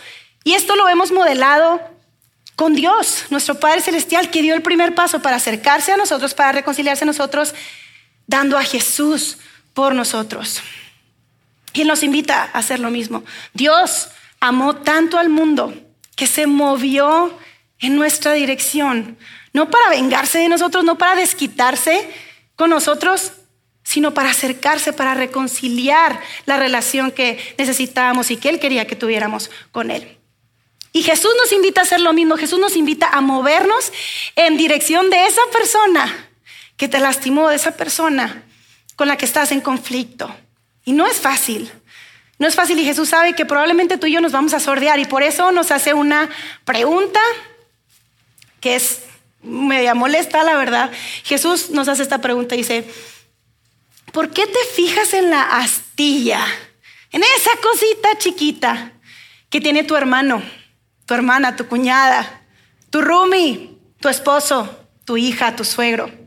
Y 0.45 0.55
esto 0.55 0.77
lo 0.77 0.89
hemos 0.89 1.11
modelado 1.11 1.81
con 2.55 2.75
Dios, 2.75 3.25
nuestro 3.31 3.59
Padre 3.59 3.81
Celestial, 3.81 4.31
que 4.31 4.43
dio 4.43 4.55
el 4.55 4.63
primer 4.63 4.95
paso 4.95 5.21
para 5.21 5.37
acercarse 5.37 5.93
a 5.93 5.97
nosotros, 5.97 6.35
para 6.35 6.53
reconciliarse 6.53 7.03
a 7.03 7.07
nosotros, 7.07 7.53
dando 8.29 8.57
a 8.57 8.63
Jesús 8.63 9.39
por 9.77 9.95
nosotros. 9.95 10.63
Y 11.75 11.83
Él 11.83 11.89
nos 11.89 12.03
invita 12.03 12.49
a 12.51 12.59
hacer 12.61 12.81
lo 12.81 12.91
mismo. 12.91 13.23
Dios 13.53 14.09
amó 14.41 14.77
tanto 14.77 15.19
al 15.19 15.29
mundo 15.29 15.75
que 16.17 16.27
se 16.27 16.47
movió 16.47 17.39
en 17.81 17.95
nuestra 17.95 18.33
dirección, 18.33 19.19
no 19.53 19.71
para 19.71 19.91
vengarse 19.91 20.39
de 20.39 20.49
nosotros, 20.49 20.83
no 20.83 20.97
para 20.97 21.15
desquitarse 21.15 22.09
con 22.57 22.71
nosotros, 22.71 23.33
sino 23.83 24.15
para 24.15 24.31
acercarse, 24.31 24.95
para 24.95 25.13
reconciliar 25.13 26.23
la 26.47 26.57
relación 26.57 27.11
que 27.11 27.39
necesitábamos 27.59 28.31
y 28.31 28.39
que 28.39 28.49
Él 28.49 28.59
quería 28.59 28.87
que 28.87 28.97
tuviéramos 28.97 29.51
con 29.73 29.91
Él. 29.91 30.17
Y 30.95 31.03
Jesús 31.03 31.33
nos 31.39 31.53
invita 31.53 31.83
a 31.83 31.85
hacer 31.85 32.01
lo 32.01 32.15
mismo, 32.15 32.39
Jesús 32.39 32.59
nos 32.59 32.77
invita 32.77 33.11
a 33.11 33.21
movernos 33.21 33.93
en 34.37 34.57
dirección 34.57 35.11
de 35.11 35.27
esa 35.27 35.43
persona 35.53 36.31
que 36.79 36.89
te 36.89 36.99
lastimó, 36.99 37.51
de 37.51 37.57
esa 37.57 37.73
persona 37.73 38.43
con 38.97 39.09
la 39.09 39.17
que 39.17 39.27
estás 39.27 39.53
en 39.53 39.61
conflicto. 39.61 40.35
Y 40.85 40.93
no 40.93 41.07
es 41.07 41.19
fácil. 41.19 41.71
No 42.39 42.47
es 42.47 42.55
fácil 42.55 42.79
y 42.79 42.85
Jesús 42.85 43.11
sabe 43.11 43.35
que 43.35 43.47
probablemente 43.47 43.97
tú 43.97 44.07
y 44.07 44.13
yo 44.13 44.21
nos 44.21 44.33
vamos 44.33 44.53
a 44.53 44.61
sordear 44.61 44.99
y 44.99 45.05
por 45.05 45.23
eso 45.23 45.53
nos 45.53 45.71
hace 45.71 45.95
una 45.95 46.29
pregunta 46.65 47.21
que 48.61 48.75
es 48.75 49.03
media 49.43 49.95
molesta, 49.95 50.43
la 50.43 50.57
verdad. 50.57 50.91
Jesús 51.25 51.71
nos 51.71 51.89
hace 51.89 52.03
esta 52.03 52.21
pregunta 52.21 52.55
y 52.55 52.59
dice, 52.59 52.85
¿por 54.13 54.31
qué 54.31 54.47
te 54.47 54.59
fijas 54.75 55.15
en 55.15 55.31
la 55.31 55.43
astilla? 55.43 56.45
En 57.11 57.23
esa 57.23 57.51
cosita 57.63 58.19
chiquita 58.19 58.93
que 59.49 59.61
tiene 59.61 59.85
tu 59.85 59.97
hermano, 59.97 60.43
tu 61.07 61.15
hermana, 61.15 61.57
tu 61.57 61.67
cuñada, 61.67 62.43
tu 62.91 63.01
roomie, 63.01 63.79
tu 64.01 64.09
esposo, 64.09 64.79
tu 65.05 65.17
hija, 65.17 65.57
tu 65.57 65.65
suegro. 65.65 66.26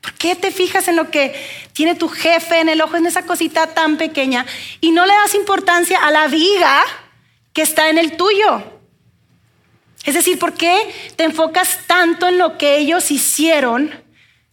¿Por 0.00 0.12
qué 0.14 0.36
te 0.36 0.50
fijas 0.50 0.88
en 0.88 0.96
lo 0.96 1.10
que 1.10 1.34
tiene 1.72 1.94
tu 1.94 2.08
jefe 2.08 2.60
en 2.60 2.68
el 2.68 2.80
ojo, 2.80 2.96
en 2.96 3.06
esa 3.06 3.22
cosita 3.22 3.68
tan 3.68 3.96
pequeña, 3.96 4.46
y 4.80 4.92
no 4.92 5.06
le 5.06 5.12
das 5.12 5.34
importancia 5.34 6.04
a 6.04 6.10
la 6.10 6.28
viga 6.28 6.82
que 7.52 7.62
está 7.62 7.88
en 7.88 7.98
el 7.98 8.16
tuyo? 8.16 8.62
Es 10.04 10.14
decir, 10.14 10.38
¿por 10.38 10.54
qué 10.54 10.94
te 11.16 11.24
enfocas 11.24 11.80
tanto 11.86 12.28
en 12.28 12.38
lo 12.38 12.56
que 12.56 12.78
ellos 12.78 13.10
hicieron? 13.10 13.92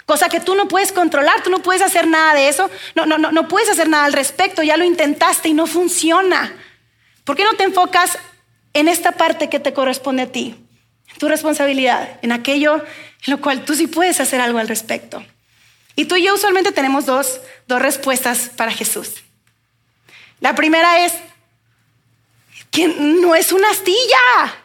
Cosa 0.06 0.30
que 0.30 0.40
tú 0.40 0.56
no 0.56 0.68
puedes 0.68 0.92
controlar, 0.92 1.42
tú 1.44 1.50
no 1.50 1.60
puedes 1.60 1.82
hacer 1.82 2.08
nada 2.08 2.34
de 2.34 2.48
eso, 2.48 2.70
no, 2.94 3.06
no, 3.06 3.18
no, 3.18 3.32
no 3.32 3.48
puedes 3.48 3.70
hacer 3.70 3.88
nada 3.88 4.06
al 4.06 4.14
respecto, 4.14 4.64
ya 4.64 4.78
lo 4.78 4.84
intentaste 4.84 5.50
y 5.50 5.54
no 5.54 5.66
funciona. 5.66 6.54
¿Por 7.24 7.36
qué 7.36 7.44
no 7.44 7.54
te 7.54 7.64
enfocas 7.64 8.20
en 8.74 8.88
esta 8.88 9.14
parte 9.14 9.50
que 9.50 9.60
te 9.60 9.74
corresponde 9.74 10.24
a 10.24 10.32
ti, 10.32 10.56
en 11.12 11.18
tu 11.18 11.28
responsabilidad, 11.28 12.20
en 12.22 12.32
aquello 12.32 12.76
en 12.76 13.32
lo 13.32 13.42
cual 13.42 13.66
tú 13.66 13.74
sí 13.74 13.88
puedes 13.88 14.20
hacer 14.20 14.42
algo 14.42 14.60
al 14.60 14.68
respecto? 14.68 15.26
Y 15.96 16.06
tú 16.06 16.16
y 16.16 16.24
yo 16.24 16.36
usualmente 16.36 16.72
tenemos 16.72 17.06
dos, 17.06 17.40
dos 17.68 17.82
respuestas 17.82 18.50
para 18.50 18.72
Jesús. 18.72 19.24
La 20.42 20.54
primera 20.56 21.06
es 21.06 21.14
que 22.72 22.88
no 22.88 23.36
es 23.36 23.52
una 23.52 23.70
astilla. 23.70 24.56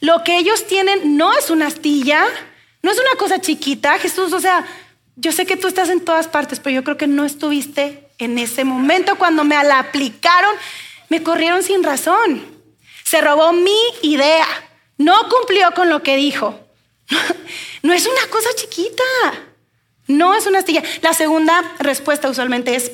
Lo 0.00 0.22
que 0.24 0.38
ellos 0.38 0.66
tienen 0.66 1.16
no 1.16 1.32
es 1.36 1.50
una 1.50 1.66
astilla, 1.66 2.24
no 2.82 2.90
es 2.90 2.98
una 2.98 3.16
cosa 3.18 3.40
chiquita. 3.40 3.98
Jesús, 3.98 4.32
o 4.32 4.40
sea, 4.40 4.64
yo 5.16 5.32
sé 5.32 5.44
que 5.46 5.56
tú 5.56 5.66
estás 5.66 5.88
en 5.88 6.04
todas 6.04 6.28
partes, 6.28 6.60
pero 6.60 6.74
yo 6.74 6.84
creo 6.84 6.96
que 6.96 7.06
no 7.06 7.24
estuviste 7.24 8.08
en 8.18 8.38
ese 8.38 8.64
momento 8.64 9.16
cuando 9.16 9.44
me 9.44 9.62
la 9.64 9.80
aplicaron, 9.80 10.54
me 11.08 11.22
corrieron 11.22 11.62
sin 11.62 11.82
razón. 11.82 12.46
Se 13.04 13.20
robó 13.20 13.52
mi 13.52 13.78
idea, 14.02 14.46
no 14.96 15.28
cumplió 15.28 15.72
con 15.72 15.88
lo 15.88 16.02
que 16.02 16.16
dijo. 16.16 16.60
No 17.82 17.92
es 17.92 18.06
una 18.06 18.28
cosa 18.30 18.48
chiquita. 18.54 19.02
No 20.12 20.34
es 20.34 20.46
una 20.46 20.60
astilla. 20.60 20.82
La 21.00 21.14
segunda 21.14 21.74
respuesta 21.78 22.28
usualmente 22.28 22.74
es, 22.74 22.92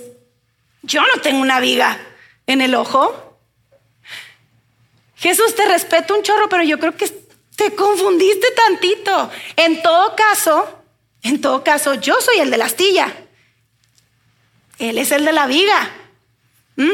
yo 0.82 1.02
no 1.02 1.20
tengo 1.20 1.40
una 1.40 1.60
viga 1.60 1.98
en 2.46 2.60
el 2.60 2.74
ojo. 2.74 3.38
Jesús, 5.16 5.54
te 5.54 5.66
respeto 5.66 6.14
un 6.14 6.22
chorro, 6.22 6.48
pero 6.48 6.62
yo 6.62 6.78
creo 6.78 6.96
que 6.96 7.08
te 7.56 7.74
confundiste 7.74 8.46
tantito. 8.52 9.30
En 9.56 9.82
todo 9.82 10.14
caso, 10.14 10.82
en 11.22 11.40
todo 11.40 11.64
caso, 11.64 11.94
yo 11.94 12.20
soy 12.20 12.38
el 12.38 12.50
de 12.50 12.58
la 12.58 12.66
astilla. 12.66 13.12
Él 14.78 14.96
es 14.96 15.10
el 15.10 15.24
de 15.24 15.32
la 15.32 15.46
viga. 15.46 15.90
¿Mm? 16.76 16.92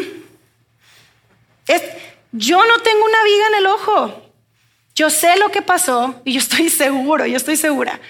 Es, 1.66 1.82
yo 2.32 2.64
no 2.64 2.78
tengo 2.78 3.04
una 3.04 3.22
viga 3.24 3.46
en 3.48 3.54
el 3.56 3.66
ojo. 3.66 4.22
Yo 4.94 5.10
sé 5.10 5.36
lo 5.36 5.50
que 5.50 5.60
pasó 5.60 6.22
y 6.24 6.32
yo 6.32 6.38
estoy 6.38 6.70
seguro, 6.70 7.26
yo 7.26 7.36
estoy 7.36 7.56
segura 7.56 8.00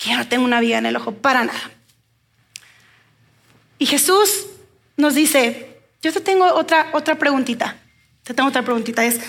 que 0.00 0.16
no 0.16 0.26
tengo 0.26 0.44
una 0.44 0.60
viga 0.60 0.78
en 0.78 0.86
el 0.86 0.96
ojo 0.96 1.12
para 1.12 1.44
nada. 1.44 1.70
Y 3.78 3.86
Jesús 3.86 4.46
nos 4.96 5.14
dice, 5.14 5.78
yo 6.02 6.12
te 6.12 6.20
tengo 6.20 6.46
otra, 6.46 6.88
otra 6.92 7.16
preguntita, 7.16 7.76
te 8.22 8.32
tengo 8.32 8.48
otra 8.48 8.62
preguntita, 8.62 9.04
es, 9.04 9.20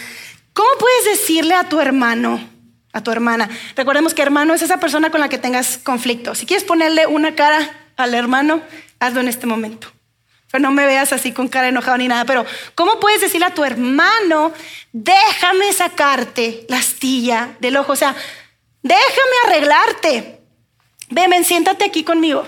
¿cómo 0.54 0.70
puedes 0.80 1.20
decirle 1.20 1.56
a 1.56 1.68
tu 1.68 1.80
hermano, 1.80 2.40
a 2.94 3.04
tu 3.04 3.12
hermana? 3.12 3.50
Recordemos 3.76 4.14
que 4.14 4.22
hermano 4.22 4.54
es 4.54 4.62
esa 4.62 4.80
persona 4.80 5.12
con 5.12 5.20
la 5.20 5.28
que 5.28 5.38
tengas 5.38 5.78
conflicto. 5.78 6.36
Si 6.36 6.46
quieres 6.46 6.64
ponerle 6.64 7.06
una 7.06 7.36
cara 7.36 7.92
al 7.98 8.14
hermano, 8.14 8.62
hazlo 9.00 9.20
en 9.20 9.28
este 9.28 9.48
momento. 9.48 9.92
Pero 10.52 10.62
no 10.62 10.72
me 10.72 10.86
veas 10.86 11.14
así 11.14 11.34
con 11.34 11.48
cara 11.48 11.70
enojado 11.70 11.98
ni 11.98 12.10
nada. 12.10 12.26
Pero, 12.26 12.46
¿cómo 12.76 13.00
puedes 13.00 13.22
decirle 13.22 13.46
a 13.46 13.54
tu 13.54 13.64
hermano, 13.64 14.54
déjame 14.92 15.72
sacarte 15.72 16.66
la 16.68 16.78
astilla 16.78 17.56
del 17.62 17.78
ojo? 17.78 17.94
O 17.94 17.96
sea, 17.96 18.16
déjame 18.82 19.36
arreglarte. 19.48 20.41
Ven, 21.12 21.44
siéntate 21.44 21.84
aquí 21.84 22.04
conmigo. 22.04 22.48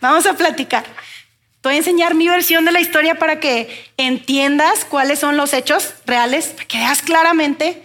Vamos 0.00 0.26
a 0.26 0.34
platicar. 0.34 0.84
Te 0.84 1.68
voy 1.68 1.74
a 1.74 1.78
enseñar 1.78 2.14
mi 2.14 2.28
versión 2.28 2.64
de 2.64 2.72
la 2.72 2.80
historia 2.80 3.14
para 3.14 3.40
que 3.40 3.90
entiendas 3.96 4.84
cuáles 4.84 5.18
son 5.18 5.36
los 5.36 5.54
hechos 5.54 5.94
reales, 6.04 6.48
para 6.48 6.66
que 6.66 6.78
veas 6.78 7.00
claramente 7.02 7.82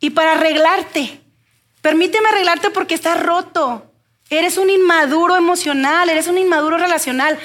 y 0.00 0.10
para 0.10 0.32
arreglarte. 0.32 1.20
Permíteme 1.82 2.28
arreglarte 2.28 2.70
porque 2.70 2.94
estás 2.94 3.20
roto. 3.22 3.92
Eres 4.30 4.56
un 4.56 4.70
inmaduro 4.70 5.36
emocional, 5.36 6.08
eres 6.08 6.26
un 6.26 6.38
inmaduro 6.38 6.78
relacional. 6.78 7.38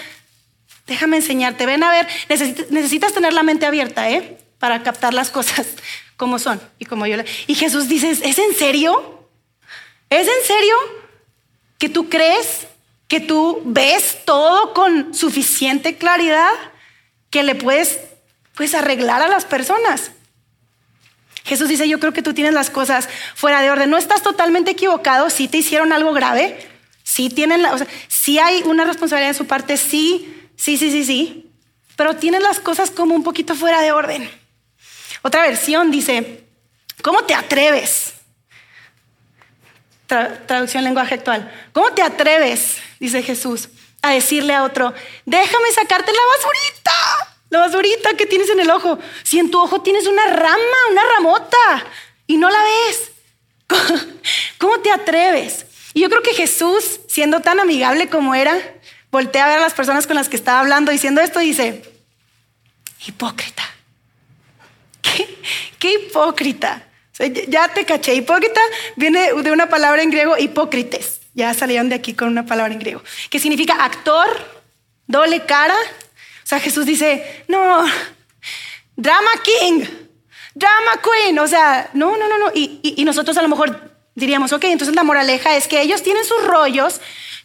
Déjame 0.88 1.18
enseñarte. 1.18 1.66
Ven 1.66 1.84
a 1.84 1.92
ver, 1.92 2.08
necesitas, 2.70 3.14
tener 3.14 3.34
la 3.34 3.44
mente 3.44 3.66
abierta, 3.66 4.10
¿eh? 4.10 4.38
Para 4.58 4.84
captar 4.84 5.14
las 5.14 5.32
cosas 5.32 5.68
como 6.16 6.40
son 6.40 6.62
y 6.80 6.86
como 6.86 7.06
yo. 7.08 7.18
Y 7.48 7.56
Jesús 7.56 7.90
dice, 7.90 8.12
¿es 8.12 8.38
en 8.38 8.56
serio? 8.56 9.28
¿Es 10.10 10.28
en 10.28 10.46
serio 10.46 11.01
que 11.82 11.90
tú 11.90 12.10
crees 12.10 12.68
que 13.08 13.20
tú 13.20 13.64
ves 13.66 14.20
todo 14.24 14.76
con 14.76 15.16
suficiente 15.16 15.98
claridad 15.98 16.52
que 17.32 17.42
le 17.42 17.56
puedes 17.56 18.00
pues 18.54 18.76
arreglar 18.76 19.24
a 19.24 19.28
las 19.28 19.46
personas? 19.46 20.12
Jesús 21.44 21.68
dice, 21.70 21.90
yo 21.90 22.00
creo 22.00 22.14
que 22.14 22.22
tú 22.22 22.36
tienes 22.36 22.54
las 22.54 22.70
cosas 22.70 23.10
fuera 23.34 23.62
de 23.62 23.72
orden. 23.72 23.90
No 23.90 23.98
estás 23.98 24.22
totalmente 24.22 24.70
equivocado 24.70 25.32
si 25.32 25.48
te 25.48 25.58
hicieron 25.58 25.92
algo 25.92 26.14
grave, 26.14 26.56
si 27.02 27.32
tienen, 27.32 27.66
o 27.66 27.78
si 28.08 28.38
hay 28.38 28.62
una 28.62 28.86
responsabilidad 28.86 29.32
en 29.32 29.36
su 29.36 29.48
parte, 29.48 29.76
sí, 29.76 30.52
sí, 30.56 30.78
sí, 30.78 30.92
sí, 30.92 31.04
sí, 31.04 31.52
pero 31.96 32.18
tienes 32.18 32.44
las 32.44 32.60
cosas 32.60 32.92
como 32.92 33.16
un 33.16 33.24
poquito 33.24 33.56
fuera 33.56 33.82
de 33.82 33.92
orden. 33.92 34.30
Otra 35.24 35.42
versión 35.42 35.90
dice, 35.90 36.44
¿cómo 37.02 37.24
te 37.24 37.34
atreves? 37.34 38.21
Traducción 40.48 40.84
lenguaje 40.84 41.16
actual. 41.16 41.52
¿Cómo 41.74 41.92
te 41.94 42.02
atreves, 42.02 42.78
dice 43.00 43.24
Jesús, 43.24 43.70
a 44.02 44.12
decirle 44.14 44.54
a 44.54 44.64
otro, 44.64 44.94
déjame 45.26 45.72
sacarte 45.72 46.12
la 46.12 46.20
basurita? 46.38 46.92
La 47.50 47.60
basurita 47.60 48.14
que 48.16 48.26
tienes 48.26 48.50
en 48.50 48.60
el 48.60 48.70
ojo. 48.70 48.98
Si 49.24 49.40
en 49.40 49.52
tu 49.52 49.60
ojo 49.60 49.82
tienes 49.82 50.08
una 50.08 50.28
rama, 50.28 50.78
una 50.92 51.02
ramota, 51.16 51.86
y 52.28 52.38
no 52.38 52.50
la 52.50 52.60
ves. 52.64 53.12
¿Cómo 54.58 54.80
te 54.80 54.92
atreves? 54.92 55.66
Y 55.94 56.02
yo 56.02 56.10
creo 56.10 56.22
que 56.22 56.34
Jesús, 56.34 57.02
siendo 57.08 57.42
tan 57.42 57.60
amigable 57.60 58.10
como 58.10 58.36
era, 58.36 58.58
voltea 59.12 59.46
a 59.46 59.48
ver 59.50 59.58
a 59.58 59.62
las 59.62 59.74
personas 59.74 60.08
con 60.08 60.16
las 60.16 60.30
que 60.30 60.38
estaba 60.38 60.62
hablando 60.62 60.92
diciendo 60.92 61.20
esto 61.20 61.42
y 61.42 61.48
dice, 61.48 61.84
hipócrita. 63.06 63.64
¿Qué, 65.02 65.38
qué 65.78 65.94
hipócrita? 65.94 66.88
Ya 67.48 67.68
te 67.70 67.86
caché. 67.86 68.16
Hipócrita 68.16 68.62
viene 68.96 69.34
de 69.34 69.52
una 69.52 69.70
palabra 69.70 70.02
en 70.02 70.12
griego, 70.12 70.38
hipócrites. 70.38 71.22
Ya 71.34 71.54
salieron 71.54 71.90
de 71.90 71.96
aquí 71.96 72.14
con 72.14 72.28
una 72.28 72.46
palabra 72.46 72.74
en 72.74 72.80
griego, 72.80 73.02
que 73.30 73.40
significa 73.40 73.86
actor, 73.86 74.28
doble 75.08 75.46
cara, 75.46 75.76
sea, 76.52 76.60
Jesús 76.60 76.86
dice, 76.86 77.46
no, 77.48 77.86
drama 78.98 79.32
king, 79.42 79.86
drama 80.54 81.02
queen, 81.02 81.40
o 81.40 81.48
sea, 81.48 81.90
no, 81.94 82.18
no, 82.18 82.28
no, 82.28 82.38
no. 82.38 82.52
Y, 82.54 83.02
nosotros 83.06 83.38
a 83.38 83.42
lo 83.42 83.48
mejor 83.48 83.92
diríamos, 84.16 84.52
ok, 84.52 84.66
entonces 84.66 84.94
la 84.94 85.04
moraleja 85.04 85.56
es 85.56 85.70
que 85.70 85.82
ellos 85.82 86.04
tienen 86.04 86.26
sus 86.26 86.44
rollos, 86.44 87.00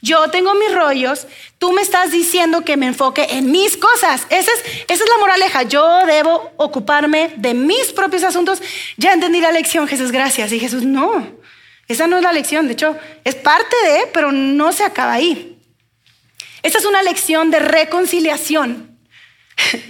yo 0.06 0.30
tengo 0.30 0.54
mis 0.54 0.72
rollos, 0.72 1.26
tú 1.58 1.72
me 1.72 1.82
estás 1.82 2.12
diciendo 2.12 2.64
que 2.64 2.76
me 2.76 2.86
enfoque 2.86 3.26
en 3.30 3.50
mis 3.50 3.76
cosas. 3.76 4.24
Esa 4.30 4.52
es, 4.52 4.64
esa 4.86 5.04
es 5.04 5.10
la 5.10 5.18
moraleja. 5.18 5.64
Yo 5.64 6.06
debo 6.06 6.52
ocuparme 6.56 7.34
de 7.36 7.54
mis 7.54 7.92
propios 7.92 8.22
asuntos. 8.22 8.62
Ya 8.96 9.12
entendí 9.12 9.40
la 9.40 9.50
lección, 9.50 9.88
Jesús, 9.88 10.12
gracias. 10.12 10.52
Y 10.52 10.60
Jesús, 10.60 10.84
no, 10.84 11.26
esa 11.88 12.06
no 12.06 12.18
es 12.18 12.22
la 12.22 12.32
lección. 12.32 12.68
De 12.68 12.74
hecho, 12.74 12.96
es 13.24 13.34
parte 13.34 13.74
de, 13.84 14.06
pero 14.12 14.30
no 14.30 14.72
se 14.72 14.84
acaba 14.84 15.14
ahí. 15.14 15.58
Esta 16.62 16.78
es 16.78 16.84
una 16.84 17.02
lección 17.02 17.50
de 17.50 17.58
reconciliación. 17.58 18.96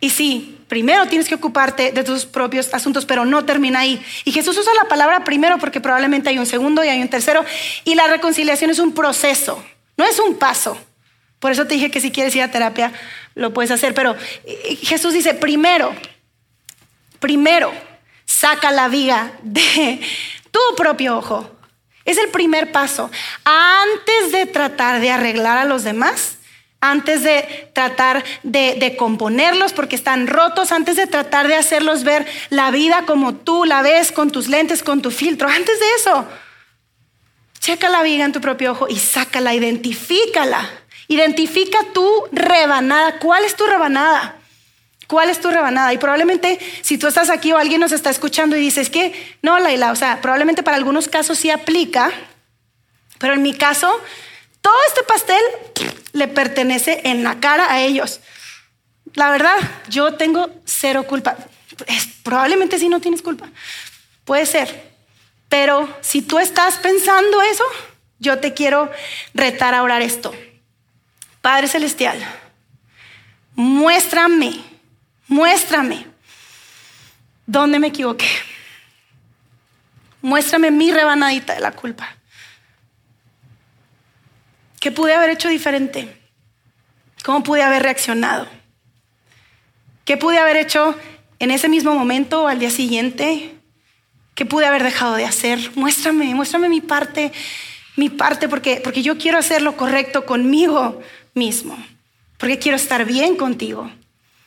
y 0.00 0.08
sí, 0.08 0.55
primero 0.68 1.06
tienes 1.06 1.28
que 1.28 1.34
ocuparte 1.34 1.92
de 1.92 2.04
tus 2.04 2.26
propios 2.26 2.72
asuntos, 2.74 3.06
pero 3.06 3.24
no 3.24 3.44
termina 3.44 3.80
ahí. 3.80 4.04
Y 4.24 4.32
Jesús 4.32 4.56
usa 4.58 4.72
la 4.74 4.88
palabra 4.88 5.24
primero 5.24 5.58
porque 5.58 5.80
probablemente 5.80 6.28
hay 6.28 6.38
un 6.38 6.46
segundo 6.46 6.84
y 6.84 6.88
hay 6.88 7.00
un 7.00 7.08
tercero. 7.08 7.44
Y 7.84 7.94
la 7.94 8.06
reconciliación 8.06 8.70
es 8.70 8.78
un 8.78 8.92
proceso, 8.92 9.62
no 9.96 10.04
es 10.04 10.18
un 10.18 10.36
paso. 10.36 10.78
Por 11.38 11.52
eso 11.52 11.66
te 11.66 11.74
dije 11.74 11.90
que 11.90 12.00
si 12.00 12.10
quieres 12.10 12.34
ir 12.34 12.42
a 12.42 12.50
terapia, 12.50 12.92
lo 13.34 13.52
puedes 13.52 13.70
hacer. 13.70 13.94
Pero 13.94 14.16
eh, 14.44 14.76
Jesús 14.82 15.12
dice, 15.12 15.34
primero, 15.34 15.94
primero, 17.20 17.72
saca 18.24 18.70
la 18.70 18.88
viga 18.88 19.32
de 19.42 20.00
tu 20.50 20.60
propio 20.76 21.18
ojo. 21.18 21.50
Es 22.04 22.18
el 22.18 22.28
primer 22.28 22.72
paso. 22.72 23.10
Antes 23.44 24.32
de 24.32 24.46
tratar 24.46 25.00
de 25.00 25.10
arreglar 25.10 25.58
a 25.58 25.64
los 25.64 25.84
demás, 25.84 26.36
antes 26.80 27.22
de 27.22 27.70
tratar 27.72 28.24
de, 28.42 28.94
componerlos 28.96 29.72
porque 29.72 29.96
están 29.96 30.26
rotos, 30.26 30.72
antes 30.72 30.96
de 30.96 31.06
tratar 31.06 31.48
de 31.48 31.54
hacerlos 31.54 32.04
ver 32.04 32.26
la 32.50 32.70
vida 32.70 33.04
como 33.06 33.34
tú 33.34 33.64
la 33.64 33.82
ves 33.82 34.12
con 34.12 34.30
tus 34.30 34.48
lentes, 34.48 34.82
con 34.82 35.02
tu 35.02 35.10
filtro, 35.10 35.48
antes 35.48 35.80
de 35.80 35.86
eso, 35.98 36.26
checa 37.60 37.88
la 37.88 38.02
viga 38.02 38.24
en 38.24 38.32
tu 38.32 38.40
propio 38.40 38.72
ojo 38.72 38.86
y 38.88 38.98
sácala, 38.98 39.54
identifícala. 39.54 40.68
Identifica 41.08 41.78
tu 41.94 42.08
rebanada. 42.32 43.20
¿Cuál 43.20 43.44
es 43.44 43.54
tu 43.54 43.64
rebanada? 43.64 44.36
¿Cuál 45.06 45.30
es 45.30 45.40
tu 45.40 45.50
rebanada? 45.50 45.92
Y 45.92 45.98
probablemente 45.98 46.58
si 46.82 46.98
tú 46.98 47.06
estás 47.06 47.30
aquí 47.30 47.52
o 47.52 47.58
alguien 47.58 47.80
nos 47.80 47.92
está 47.92 48.10
escuchando 48.10 48.56
y 48.56 48.60
dices 48.60 48.90
que 48.90 49.36
no, 49.40 49.58
Laila, 49.58 49.92
o 49.92 49.96
sea, 49.96 50.20
probablemente 50.20 50.64
para 50.64 50.76
algunos 50.76 51.06
casos 51.06 51.38
sí 51.38 51.50
aplica, 51.50 52.10
pero 53.18 53.34
en 53.34 53.42
mi 53.42 53.54
caso 53.54 53.88
todo 54.66 54.74
este 54.88 55.04
pastel 55.04 55.42
le 56.12 56.26
pertenece 56.26 57.02
en 57.04 57.22
la 57.22 57.38
cara 57.38 57.72
a 57.72 57.82
ellos. 57.82 58.18
La 59.14 59.30
verdad, 59.30 59.56
yo 59.88 60.14
tengo 60.14 60.50
cero 60.64 61.04
culpa. 61.04 61.36
probablemente 62.24 62.80
si 62.80 62.88
no 62.88 63.00
tienes 63.00 63.22
culpa. 63.22 63.48
Puede 64.24 64.44
ser. 64.44 64.90
Pero 65.48 65.88
si 66.00 66.20
tú 66.20 66.40
estás 66.40 66.78
pensando 66.78 67.42
eso, 67.42 67.62
yo 68.18 68.40
te 68.40 68.54
quiero 68.54 68.90
retar 69.34 69.72
a 69.72 69.84
orar 69.84 70.02
esto. 70.02 70.34
Padre 71.40 71.68
Celestial, 71.68 72.18
muéstrame, 73.54 74.64
muéstrame 75.28 76.08
dónde 77.46 77.78
me 77.78 77.86
equivoqué. 77.86 78.28
Muéstrame 80.22 80.72
mi 80.72 80.90
rebanadita 80.90 81.54
de 81.54 81.60
la 81.60 81.70
culpa. 81.70 82.15
¿Qué 84.86 84.92
pude 84.92 85.14
haber 85.14 85.30
hecho 85.30 85.48
diferente? 85.48 86.16
¿Cómo 87.24 87.42
pude 87.42 87.60
haber 87.60 87.82
reaccionado? 87.82 88.46
¿Qué 90.04 90.16
pude 90.16 90.38
haber 90.38 90.56
hecho 90.56 90.94
en 91.40 91.50
ese 91.50 91.68
mismo 91.68 91.92
momento 91.92 92.44
o 92.44 92.46
al 92.46 92.60
día 92.60 92.70
siguiente? 92.70 93.56
¿Qué 94.36 94.46
pude 94.46 94.64
haber 94.64 94.84
dejado 94.84 95.16
de 95.16 95.24
hacer? 95.24 95.72
Muéstrame, 95.74 96.32
muéstrame 96.36 96.68
mi 96.68 96.80
parte, 96.80 97.32
mi 97.96 98.10
parte, 98.10 98.48
porque, 98.48 98.80
porque 98.80 99.02
yo 99.02 99.18
quiero 99.18 99.38
hacer 99.38 99.60
lo 99.60 99.76
correcto 99.76 100.24
conmigo 100.24 101.00
mismo, 101.34 101.76
porque 102.38 102.60
quiero 102.60 102.76
estar 102.76 103.04
bien 103.06 103.34
contigo. 103.34 103.90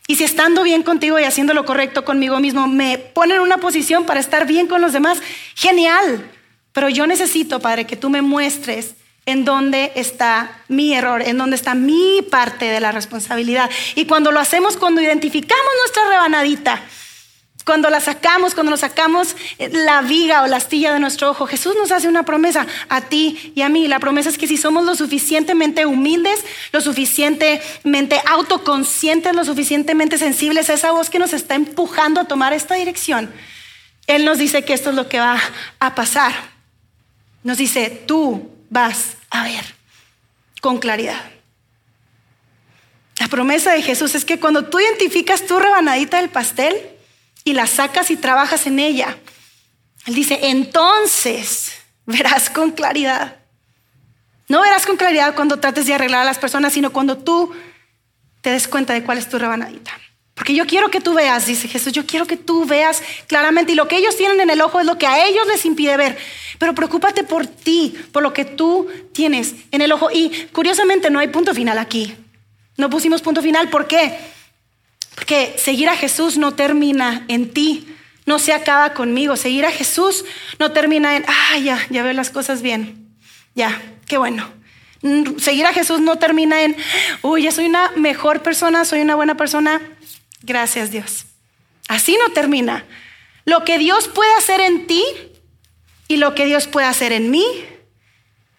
Y 0.08 0.16
si 0.16 0.24
estando 0.24 0.64
bien 0.64 0.84
contigo 0.84 1.20
y 1.20 1.26
haciendo 1.26 1.54
lo 1.54 1.66
correcto 1.66 2.06
conmigo 2.06 2.40
mismo 2.40 2.66
me 2.66 2.98
pone 2.98 3.36
en 3.36 3.42
una 3.42 3.58
posición 3.58 4.06
para 4.06 4.22
estar 4.22 4.48
bien 4.48 4.68
con 4.68 4.80
los 4.80 4.94
demás, 4.94 5.22
genial. 5.56 6.32
Pero 6.72 6.88
yo 6.88 7.08
necesito, 7.08 7.60
Padre, 7.60 7.86
que 7.86 7.98
tú 7.98 8.10
me 8.10 8.22
muestres 8.22 8.96
en 9.30 9.46
dónde 9.46 9.92
está 9.96 10.62
mi 10.68 10.94
error, 10.94 11.22
en 11.22 11.38
dónde 11.38 11.56
está 11.56 11.76
mi 11.76 12.22
parte 12.30 12.66
de 12.66 12.80
la 12.80 12.92
responsabilidad. 12.92 13.70
Y 13.96 14.06
cuando 14.06 14.32
lo 14.32 14.40
hacemos, 14.40 14.78
cuando 14.78 15.02
identificamos 15.02 15.72
nuestra 15.82 16.10
rebanadita, 16.10 16.82
cuando 17.70 17.92
la 17.92 18.00
sacamos, 18.00 18.56
cuando 18.56 18.72
nos 18.72 18.80
sacamos 18.80 19.36
eh, 19.60 19.70
la 19.72 20.02
viga 20.02 20.42
o 20.42 20.48
la 20.48 20.58
astilla 20.58 20.92
de 20.92 21.00
nuestro 21.00 21.30
ojo, 21.30 21.46
Jesús 21.46 21.76
nos 21.76 21.92
hace 21.92 22.08
una 22.08 22.24
promesa 22.24 22.66
a 22.90 23.02
ti 23.02 23.54
y 23.54 23.62
a 23.62 23.70
mí. 23.70 23.88
La 23.88 24.00
promesa 24.00 24.30
es 24.30 24.40
que 24.40 24.48
si 24.48 24.58
somos 24.58 24.86
lo 24.86 24.96
suficientemente 24.96 25.86
humildes, 25.86 26.44
lo 26.72 26.82
suficientemente 26.82 28.20
autoconscientes, 28.26 29.36
lo 29.36 29.46
suficientemente 29.46 30.18
sensibles 30.18 30.72
a 30.72 30.74
esa 30.74 30.92
voz 30.94 31.12
que 31.12 31.20
nos 31.20 31.34
está 31.34 31.54
empujando 31.54 32.20
a 32.20 32.26
tomar 32.26 32.54
esta 32.54 32.74
dirección, 32.74 33.32
Él 34.08 34.26
nos 34.26 34.40
dice 34.40 34.64
que 34.64 34.74
esto 34.74 34.90
es 34.90 34.96
lo 34.96 35.08
que 35.08 35.20
va 35.20 35.40
a 35.80 35.94
pasar. 35.94 36.34
Nos 37.44 37.60
dice, 37.60 38.04
tú 38.08 38.50
vas 38.72 39.19
a 39.30 39.44
ver 39.44 39.64
con 40.62 40.80
claridad. 40.80 41.22
La 43.20 43.28
promesa 43.28 43.74
de 43.74 43.82
Jesús 43.82 44.16
es 44.16 44.26
que 44.26 44.40
cuando 44.40 44.66
tú 44.66 44.80
identificas 44.80 45.46
tu 45.46 45.60
rebanadita 45.60 46.18
del 46.18 46.30
pastel 46.30 46.76
y 47.44 47.54
la 47.54 47.68
sacas 47.68 48.12
y 48.12 48.18
trabajas 48.18 48.66
en 48.66 48.80
ella, 48.80 49.18
Él 50.06 50.16
dice, 50.16 50.40
entonces 50.44 51.74
verás 52.06 52.50
con 52.50 52.72
claridad. 52.72 53.38
No 54.48 54.62
verás 54.62 54.86
con 54.86 54.98
claridad 54.98 55.36
cuando 55.36 55.60
trates 55.60 55.86
de 55.86 55.94
arreglar 55.94 56.22
a 56.22 56.26
las 56.26 56.40
personas, 56.40 56.74
sino 56.74 56.92
cuando 56.92 57.18
tú 57.18 57.54
te 58.42 58.52
des 58.52 58.68
cuenta 58.68 58.94
de 58.94 59.04
cuál 59.04 59.18
es 59.18 59.30
tu 59.30 59.38
rebanadita. 59.38 59.92
Porque 60.40 60.54
yo 60.54 60.66
quiero 60.66 60.90
que 60.90 61.02
tú 61.02 61.14
veas, 61.14 61.48
dice 61.48 61.68
Jesús, 61.68 61.92
yo 61.92 62.06
quiero 62.06 62.26
que 62.26 62.38
tú 62.38 62.64
veas 62.64 63.04
claramente. 63.28 63.74
Y 63.74 63.76
lo 63.76 63.90
que 63.90 63.98
ellos 63.98 64.16
tienen 64.16 64.40
en 64.40 64.50
el 64.50 64.62
ojo 64.62 64.80
es 64.80 64.86
lo 64.86 64.98
que 64.98 65.06
a 65.06 65.28
ellos 65.28 65.46
les 65.48 65.66
impide 65.66 65.98
ver. 65.98 66.18
Pero 66.58 66.74
preocúpate 66.74 67.26
por 67.26 67.46
ti, 67.46 67.94
por 68.14 68.24
lo 68.24 68.32
que 68.32 68.46
tú 68.46 68.88
tienes 69.12 69.54
en 69.72 69.82
el 69.82 69.92
ojo. 69.92 70.10
Y 70.10 70.48
curiosamente 70.54 71.10
no 71.10 71.20
hay 71.20 71.28
punto 71.28 71.54
final 71.54 71.78
aquí. 71.78 72.16
No 72.78 72.90
pusimos 72.90 73.22
punto 73.22 73.42
final. 73.42 73.70
¿Por 73.70 73.86
qué? 73.86 74.18
Porque 75.14 75.56
seguir 75.58 75.90
a 75.90 75.98
Jesús 75.98 76.38
no 76.38 76.54
termina 76.54 77.26
en 77.28 77.52
ti. 77.52 77.94
No 78.26 78.40
se 78.40 78.54
acaba 78.54 78.94
conmigo. 78.94 79.36
Seguir 79.36 79.66
a 79.66 79.72
Jesús 79.72 80.24
no 80.58 80.72
termina 80.72 81.18
en, 81.18 81.26
ah, 81.28 81.58
ya, 81.58 81.86
ya 81.90 82.02
veo 82.02 82.14
las 82.14 82.30
cosas 82.30 82.62
bien. 82.62 83.10
Ya, 83.56 83.78
qué 84.08 84.18
bueno. 84.18 84.50
Seguir 85.38 85.66
a 85.66 85.74
Jesús 85.74 86.00
no 86.00 86.18
termina 86.18 86.64
en, 86.64 86.78
uy, 87.24 87.44
ya 87.44 87.52
soy 87.52 87.66
una 87.66 87.92
mejor 87.98 88.42
persona, 88.42 88.86
soy 88.86 89.02
una 89.02 89.16
buena 89.16 89.36
persona. 89.36 89.82
Gracias 90.42 90.92
Dios. 90.92 91.26
Así 91.88 92.18
no 92.18 92.32
termina. 92.34 92.86
Lo 93.46 93.66
que 93.66 93.78
Dios 93.78 94.08
puede 94.08 94.34
hacer 94.36 94.62
en 94.62 94.88
ti 94.88 95.04
y 96.08 96.18
lo 96.18 96.36
que 96.36 96.46
Dios 96.46 96.68
puede 96.68 96.88
hacer 96.88 97.12
en 97.12 97.32
mí 97.32 97.46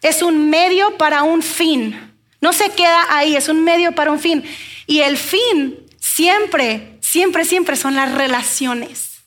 es 0.02 0.22
un 0.22 0.50
medio 0.50 0.96
para 0.96 1.22
un 1.22 1.42
fin. 1.42 2.14
No 2.40 2.52
se 2.52 2.70
queda 2.70 3.06
ahí, 3.10 3.36
es 3.36 3.48
un 3.48 3.62
medio 3.64 3.92
para 3.92 4.10
un 4.10 4.18
fin. 4.18 4.44
Y 4.86 5.00
el 5.00 5.16
fin 5.16 5.78
siempre, 6.00 6.98
siempre, 7.00 7.44
siempre 7.44 7.76
son 7.76 7.94
las 7.94 8.12
relaciones. 8.14 9.20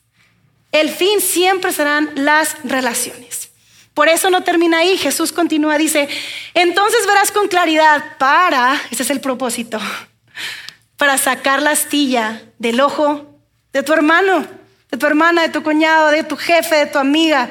El 0.72 0.90
fin 0.90 1.20
siempre 1.20 1.72
serán 1.72 2.10
las 2.14 2.56
relaciones. 2.64 3.50
Por 3.94 4.08
eso 4.08 4.28
no 4.28 4.42
termina 4.42 4.78
ahí. 4.78 4.98
Jesús 4.98 5.32
continúa, 5.32 5.78
dice, 5.78 6.08
entonces 6.52 7.06
verás 7.06 7.30
con 7.30 7.46
claridad 7.46 8.18
para, 8.18 8.80
ese 8.90 9.04
es 9.04 9.10
el 9.10 9.20
propósito, 9.20 9.80
para 11.04 11.18
sacar 11.18 11.60
la 11.60 11.72
astilla 11.72 12.40
del 12.58 12.80
ojo 12.80 13.26
de 13.74 13.82
tu 13.82 13.92
hermano, 13.92 14.46
de 14.90 14.96
tu 14.96 15.04
hermana, 15.04 15.42
de 15.42 15.50
tu 15.50 15.62
cuñado, 15.62 16.08
de 16.08 16.24
tu 16.24 16.34
jefe, 16.34 16.76
de 16.76 16.86
tu 16.86 16.98
amiga, 16.98 17.50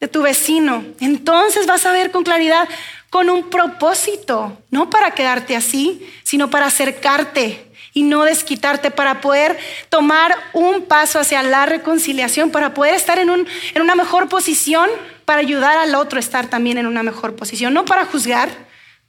de 0.00 0.06
tu 0.06 0.20
vecino. 0.20 0.84
Entonces 1.00 1.66
vas 1.66 1.86
a 1.86 1.92
ver 1.92 2.10
con 2.10 2.24
claridad 2.24 2.68
con 3.08 3.30
un 3.30 3.48
propósito, 3.48 4.58
no 4.70 4.90
para 4.90 5.12
quedarte 5.12 5.56
así, 5.56 6.06
sino 6.24 6.50
para 6.50 6.66
acercarte 6.66 7.72
y 7.94 8.02
no 8.02 8.24
desquitarte, 8.24 8.90
para 8.90 9.22
poder 9.22 9.58
tomar 9.88 10.36
un 10.52 10.82
paso 10.82 11.18
hacia 11.18 11.42
la 11.42 11.64
reconciliación, 11.64 12.50
para 12.50 12.74
poder 12.74 12.96
estar 12.96 13.18
en, 13.18 13.30
un, 13.30 13.46
en 13.72 13.80
una 13.80 13.94
mejor 13.94 14.28
posición, 14.28 14.90
para 15.24 15.40
ayudar 15.40 15.78
al 15.78 15.94
otro 15.94 16.18
a 16.18 16.20
estar 16.20 16.48
también 16.48 16.76
en 16.76 16.86
una 16.86 17.02
mejor 17.02 17.34
posición, 17.34 17.72
no 17.72 17.86
para 17.86 18.04
juzgar, 18.04 18.50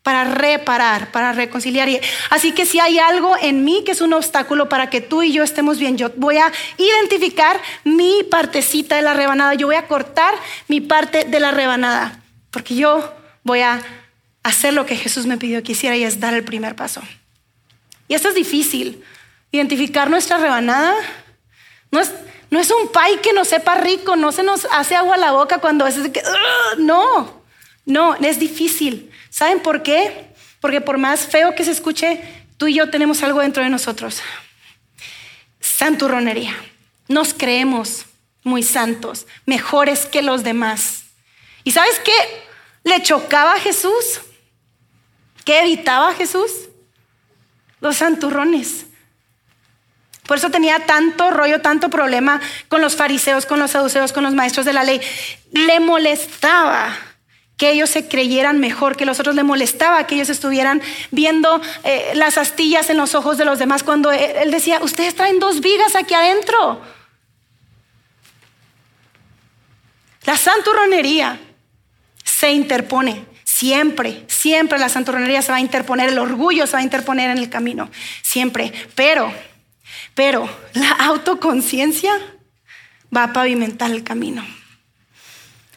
para 0.05 0.23
reparar, 0.23 1.09
para 1.09 1.31
reconciliar. 1.31 1.89
Así 2.29 2.51
que 2.51 2.67
si 2.67 2.79
hay 2.79 2.99
algo 2.99 3.35
en 3.41 3.63
mí 3.63 3.81
que 3.83 3.93
es 3.93 4.01
un 4.01 4.13
obstáculo 4.13 4.69
para 4.69 4.87
que 4.91 5.01
tú 5.01 5.23
y 5.23 5.33
yo 5.33 5.41
estemos 5.41 5.79
bien, 5.79 5.97
yo 5.97 6.11
voy 6.15 6.37
a 6.37 6.51
identificar 6.77 7.59
mi 7.83 8.21
partecita 8.21 8.97
de 8.97 9.01
la 9.01 9.15
rebanada, 9.15 9.55
yo 9.55 9.65
voy 9.65 9.77
a 9.77 9.87
cortar 9.87 10.35
mi 10.67 10.79
parte 10.79 11.23
de 11.23 11.39
la 11.39 11.49
rebanada, 11.49 12.21
porque 12.51 12.75
yo 12.75 13.15
voy 13.41 13.61
a 13.61 13.81
hacer 14.43 14.75
lo 14.75 14.85
que 14.85 14.95
Jesús 14.95 15.25
me 15.25 15.39
pidió 15.39 15.63
que 15.63 15.71
hiciera 15.71 15.97
y 15.97 16.03
es 16.03 16.19
dar 16.19 16.35
el 16.35 16.43
primer 16.43 16.75
paso. 16.75 17.01
Y 18.07 18.13
esto 18.13 18.29
es 18.29 18.35
difícil. 18.35 19.03
Identificar 19.51 20.11
nuestra 20.11 20.37
rebanada 20.37 20.93
no 21.89 21.99
es, 21.99 22.11
no 22.51 22.59
es 22.59 22.69
un 22.69 22.91
pay 22.91 23.17
que 23.23 23.33
nos 23.33 23.47
sepa 23.47 23.73
rico, 23.73 24.15
no 24.15 24.31
se 24.31 24.43
nos 24.43 24.65
hace 24.65 24.95
agua 24.95 25.15
a 25.15 25.17
la 25.17 25.31
boca 25.31 25.57
cuando 25.57 25.83
a 25.83 25.87
veces 25.87 26.11
que, 26.11 26.21
no, 26.77 27.41
no, 27.87 28.13
es 28.13 28.37
difícil. 28.37 29.09
¿Saben 29.35 29.59
por 29.59 29.83
qué? 29.83 30.33
Porque 30.61 30.79
por 30.79 30.97
más 30.97 31.27
feo 31.27 31.55
que 31.55 31.65
se 31.65 31.71
escuche, 31.71 32.21
tú 32.55 32.67
y 32.67 32.75
yo 32.75 32.89
tenemos 32.89 33.21
algo 33.21 33.41
dentro 33.41 33.61
de 33.61 33.69
nosotros. 33.69 34.21
Santurronería. 35.59 36.55
Nos 37.09 37.33
creemos 37.33 38.05
muy 38.43 38.63
santos, 38.63 39.27
mejores 39.45 40.05
que 40.05 40.21
los 40.21 40.45
demás. 40.45 41.03
¿Y 41.65 41.71
sabes 41.71 41.99
qué 41.99 42.13
le 42.85 43.03
chocaba 43.03 43.55
a 43.55 43.59
Jesús? 43.59 44.21
¿Qué 45.43 45.59
evitaba 45.59 46.11
a 46.11 46.13
Jesús? 46.13 46.69
Los 47.81 47.97
santurrones. 47.97 48.85
Por 50.25 50.37
eso 50.37 50.49
tenía 50.49 50.85
tanto 50.85 51.29
rollo, 51.31 51.59
tanto 51.59 51.89
problema 51.89 52.39
con 52.69 52.79
los 52.79 52.95
fariseos, 52.95 53.45
con 53.45 53.59
los 53.59 53.71
saduceos, 53.71 54.13
con 54.13 54.23
los 54.23 54.33
maestros 54.33 54.65
de 54.65 54.71
la 54.71 54.85
ley. 54.85 55.01
Le 55.51 55.81
molestaba 55.81 56.97
que 57.57 57.71
ellos 57.71 57.89
se 57.89 58.07
creyeran 58.07 58.59
mejor 58.59 58.97
que 58.97 59.05
los 59.05 59.19
otros, 59.19 59.35
le 59.35 59.43
molestaba 59.43 60.05
que 60.07 60.15
ellos 60.15 60.29
estuvieran 60.29 60.81
viendo 61.11 61.61
eh, 61.83 62.11
las 62.15 62.37
astillas 62.37 62.89
en 62.89 62.97
los 62.97 63.15
ojos 63.15 63.37
de 63.37 63.45
los 63.45 63.59
demás 63.59 63.83
cuando 63.83 64.11
él 64.11 64.51
decía, 64.51 64.79
ustedes 64.81 65.15
traen 65.15 65.39
dos 65.39 65.61
vigas 65.61 65.95
aquí 65.95 66.13
adentro. 66.13 66.81
La 70.25 70.37
santurronería 70.37 71.39
se 72.23 72.51
interpone. 72.51 73.25
Siempre, 73.43 74.25
siempre 74.27 74.77
la 74.77 74.89
santurronería 74.89 75.41
se 75.41 75.51
va 75.51 75.59
a 75.59 75.61
interponer, 75.61 76.09
el 76.09 76.19
orgullo 76.19 76.67
se 76.67 76.73
va 76.73 76.79
a 76.79 76.83
interponer 76.83 77.29
en 77.29 77.37
el 77.37 77.49
camino, 77.49 77.89
siempre. 78.21 78.73
Pero, 78.95 79.31
pero 80.13 80.49
la 80.73 80.91
autoconciencia 80.91 82.19
va 83.15 83.23
a 83.23 83.33
pavimentar 83.33 83.91
el 83.91 84.03
camino. 84.03 84.45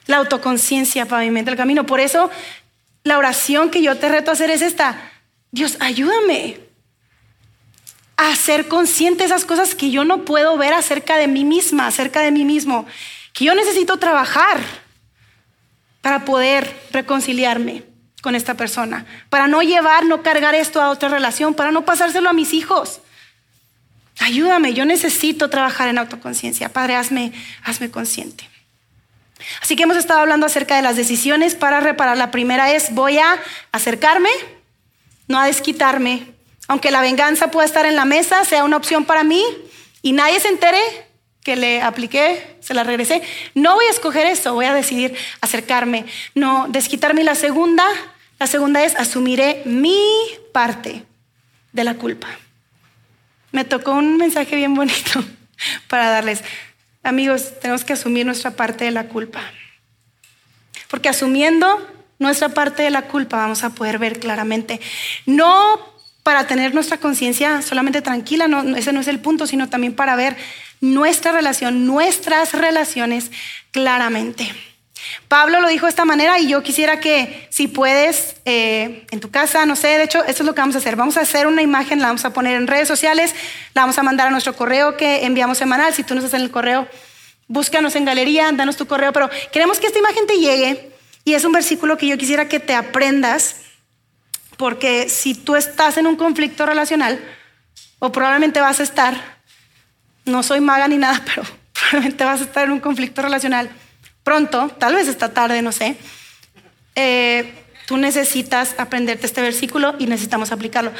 La 0.08 0.16
autoconciencia 0.16 1.06
pavimenta 1.06 1.50
el 1.50 1.56
camino. 1.56 1.86
Por 1.86 2.00
eso 2.00 2.30
la 3.04 3.18
oración 3.18 3.70
que 3.70 3.82
yo 3.82 3.96
te 3.98 4.08
reto 4.08 4.30
a 4.30 4.34
hacer 4.34 4.50
es 4.50 4.62
esta. 4.62 4.98
Dios, 5.52 5.76
ayúdame 5.80 6.58
a 8.16 8.34
ser 8.34 8.68
consciente 8.68 9.20
de 9.20 9.26
esas 9.26 9.44
cosas 9.44 9.74
que 9.74 9.90
yo 9.90 10.04
no 10.04 10.24
puedo 10.24 10.56
ver 10.56 10.72
acerca 10.72 11.18
de 11.18 11.28
mí 11.28 11.44
misma, 11.44 11.86
acerca 11.86 12.20
de 12.22 12.32
mí 12.32 12.44
mismo, 12.44 12.86
que 13.34 13.44
yo 13.44 13.54
necesito 13.54 13.98
trabajar 13.98 14.60
para 16.00 16.24
poder 16.24 16.74
reconciliarme 16.90 17.84
con 18.22 18.34
esta 18.34 18.54
persona, 18.54 19.04
para 19.28 19.46
no 19.46 19.62
llevar, 19.62 20.06
no 20.06 20.22
cargar 20.22 20.54
esto 20.54 20.80
a 20.80 20.88
otra 20.88 21.10
relación, 21.10 21.52
para 21.52 21.70
no 21.70 21.84
pasárselo 21.84 22.30
a 22.30 22.32
mis 22.32 22.54
hijos. 22.54 23.02
Ayúdame, 24.20 24.72
yo 24.72 24.86
necesito 24.86 25.50
trabajar 25.50 25.88
en 25.88 25.98
autoconciencia. 25.98 26.70
Padre, 26.70 26.96
hazme, 26.96 27.32
hazme 27.62 27.90
consciente. 27.90 28.48
Así 29.62 29.76
que 29.76 29.84
hemos 29.84 29.96
estado 29.96 30.20
hablando 30.20 30.46
acerca 30.46 30.76
de 30.76 30.82
las 30.82 30.96
decisiones 30.96 31.54
para 31.54 31.80
reparar. 31.80 32.16
La 32.16 32.30
primera 32.30 32.72
es, 32.72 32.92
voy 32.94 33.18
a 33.18 33.38
acercarme, 33.72 34.30
no 35.26 35.38
a 35.38 35.46
desquitarme. 35.46 36.26
Aunque 36.68 36.90
la 36.90 37.00
venganza 37.00 37.50
pueda 37.50 37.66
estar 37.66 37.86
en 37.86 37.96
la 37.96 38.04
mesa, 38.04 38.44
sea 38.44 38.64
una 38.64 38.76
opción 38.76 39.04
para 39.04 39.24
mí 39.24 39.42
y 40.02 40.12
nadie 40.12 40.38
se 40.40 40.48
entere 40.48 40.80
que 41.42 41.56
le 41.56 41.80
apliqué, 41.80 42.58
se 42.60 42.74
la 42.74 42.84
regresé. 42.84 43.22
No 43.54 43.74
voy 43.74 43.86
a 43.86 43.90
escoger 43.90 44.26
eso, 44.26 44.52
voy 44.52 44.66
a 44.66 44.74
decidir 44.74 45.16
acercarme, 45.40 46.04
no 46.34 46.66
desquitarme. 46.68 47.24
la 47.24 47.34
segunda, 47.34 47.86
la 48.38 48.46
segunda 48.46 48.84
es 48.84 48.94
asumiré 48.96 49.62
mi 49.64 49.98
parte 50.52 51.04
de 51.72 51.84
la 51.84 51.94
culpa. 51.94 52.28
Me 53.50 53.64
tocó 53.64 53.92
un 53.92 54.18
mensaje 54.18 54.56
bien 54.56 54.74
bonito 54.74 55.24
para 55.88 56.10
darles. 56.10 56.44
Amigos, 57.02 57.52
tenemos 57.60 57.84
que 57.84 57.92
asumir 57.92 58.26
nuestra 58.26 58.52
parte 58.52 58.84
de 58.84 58.90
la 58.90 59.08
culpa. 59.08 59.40
Porque 60.88 61.08
asumiendo 61.08 61.86
nuestra 62.18 62.48
parte 62.48 62.82
de 62.82 62.90
la 62.90 63.02
culpa 63.02 63.36
vamos 63.36 63.64
a 63.64 63.70
poder 63.70 63.98
ver 63.98 64.18
claramente. 64.18 64.80
No 65.26 65.78
para 66.22 66.46
tener 66.46 66.74
nuestra 66.74 66.98
conciencia 66.98 67.62
solamente 67.62 68.02
tranquila, 68.02 68.48
no, 68.48 68.76
ese 68.76 68.92
no 68.92 69.00
es 69.00 69.08
el 69.08 69.20
punto, 69.20 69.46
sino 69.46 69.68
también 69.68 69.94
para 69.94 70.16
ver 70.16 70.36
nuestra 70.80 71.32
relación, 71.32 71.86
nuestras 71.86 72.52
relaciones 72.52 73.30
claramente. 73.70 74.52
Pablo 75.28 75.60
lo 75.60 75.68
dijo 75.68 75.86
de 75.86 75.90
esta 75.90 76.04
manera 76.04 76.38
y 76.38 76.48
yo 76.48 76.62
quisiera 76.62 77.00
que 77.00 77.46
si 77.50 77.68
puedes 77.68 78.36
eh, 78.44 79.06
en 79.10 79.20
tu 79.20 79.30
casa, 79.30 79.66
no 79.66 79.76
sé, 79.76 79.88
de 79.88 80.04
hecho, 80.04 80.24
esto 80.24 80.42
es 80.42 80.46
lo 80.46 80.54
que 80.54 80.60
vamos 80.60 80.74
a 80.74 80.78
hacer. 80.78 80.96
Vamos 80.96 81.16
a 81.16 81.20
hacer 81.20 81.46
una 81.46 81.62
imagen, 81.62 82.00
la 82.00 82.08
vamos 82.08 82.24
a 82.24 82.32
poner 82.32 82.56
en 82.56 82.66
redes 82.66 82.88
sociales, 82.88 83.34
la 83.74 83.82
vamos 83.82 83.98
a 83.98 84.02
mandar 84.02 84.28
a 84.28 84.30
nuestro 84.30 84.54
correo 84.54 84.96
que 84.96 85.24
enviamos 85.24 85.58
semanal. 85.58 85.94
Si 85.94 86.02
tú 86.02 86.14
nos 86.14 86.24
haces 86.24 86.34
en 86.34 86.42
el 86.42 86.50
correo, 86.50 86.88
búscanos 87.46 87.94
en 87.96 88.04
galería, 88.04 88.50
danos 88.52 88.76
tu 88.76 88.86
correo, 88.86 89.12
pero 89.12 89.30
queremos 89.52 89.78
que 89.78 89.86
esta 89.86 89.98
imagen 89.98 90.26
te 90.26 90.38
llegue 90.38 90.90
y 91.24 91.34
es 91.34 91.44
un 91.44 91.52
versículo 91.52 91.96
que 91.96 92.06
yo 92.06 92.16
quisiera 92.18 92.48
que 92.48 92.60
te 92.60 92.74
aprendas 92.74 93.56
porque 94.56 95.08
si 95.08 95.34
tú 95.34 95.54
estás 95.54 95.96
en 95.98 96.06
un 96.06 96.16
conflicto 96.16 96.66
relacional, 96.66 97.20
o 98.00 98.10
probablemente 98.10 98.60
vas 98.60 98.80
a 98.80 98.82
estar, 98.82 99.38
no 100.24 100.42
soy 100.42 100.60
maga 100.60 100.88
ni 100.88 100.98
nada, 100.98 101.22
pero 101.26 101.42
probablemente 101.72 102.24
vas 102.24 102.40
a 102.40 102.44
estar 102.44 102.64
en 102.64 102.72
un 102.72 102.80
conflicto 102.80 103.22
relacional 103.22 103.70
pronto, 104.28 104.70
tal 104.78 104.94
vez 104.94 105.08
esta 105.08 105.32
tarde, 105.32 105.62
no 105.62 105.72
sé, 105.72 105.96
eh, 106.96 107.50
tú 107.86 107.96
necesitas 107.96 108.74
aprenderte 108.76 109.24
este 109.24 109.40
versículo 109.40 109.94
y 109.98 110.04
necesitamos 110.04 110.52
aplicarlo. 110.52 110.92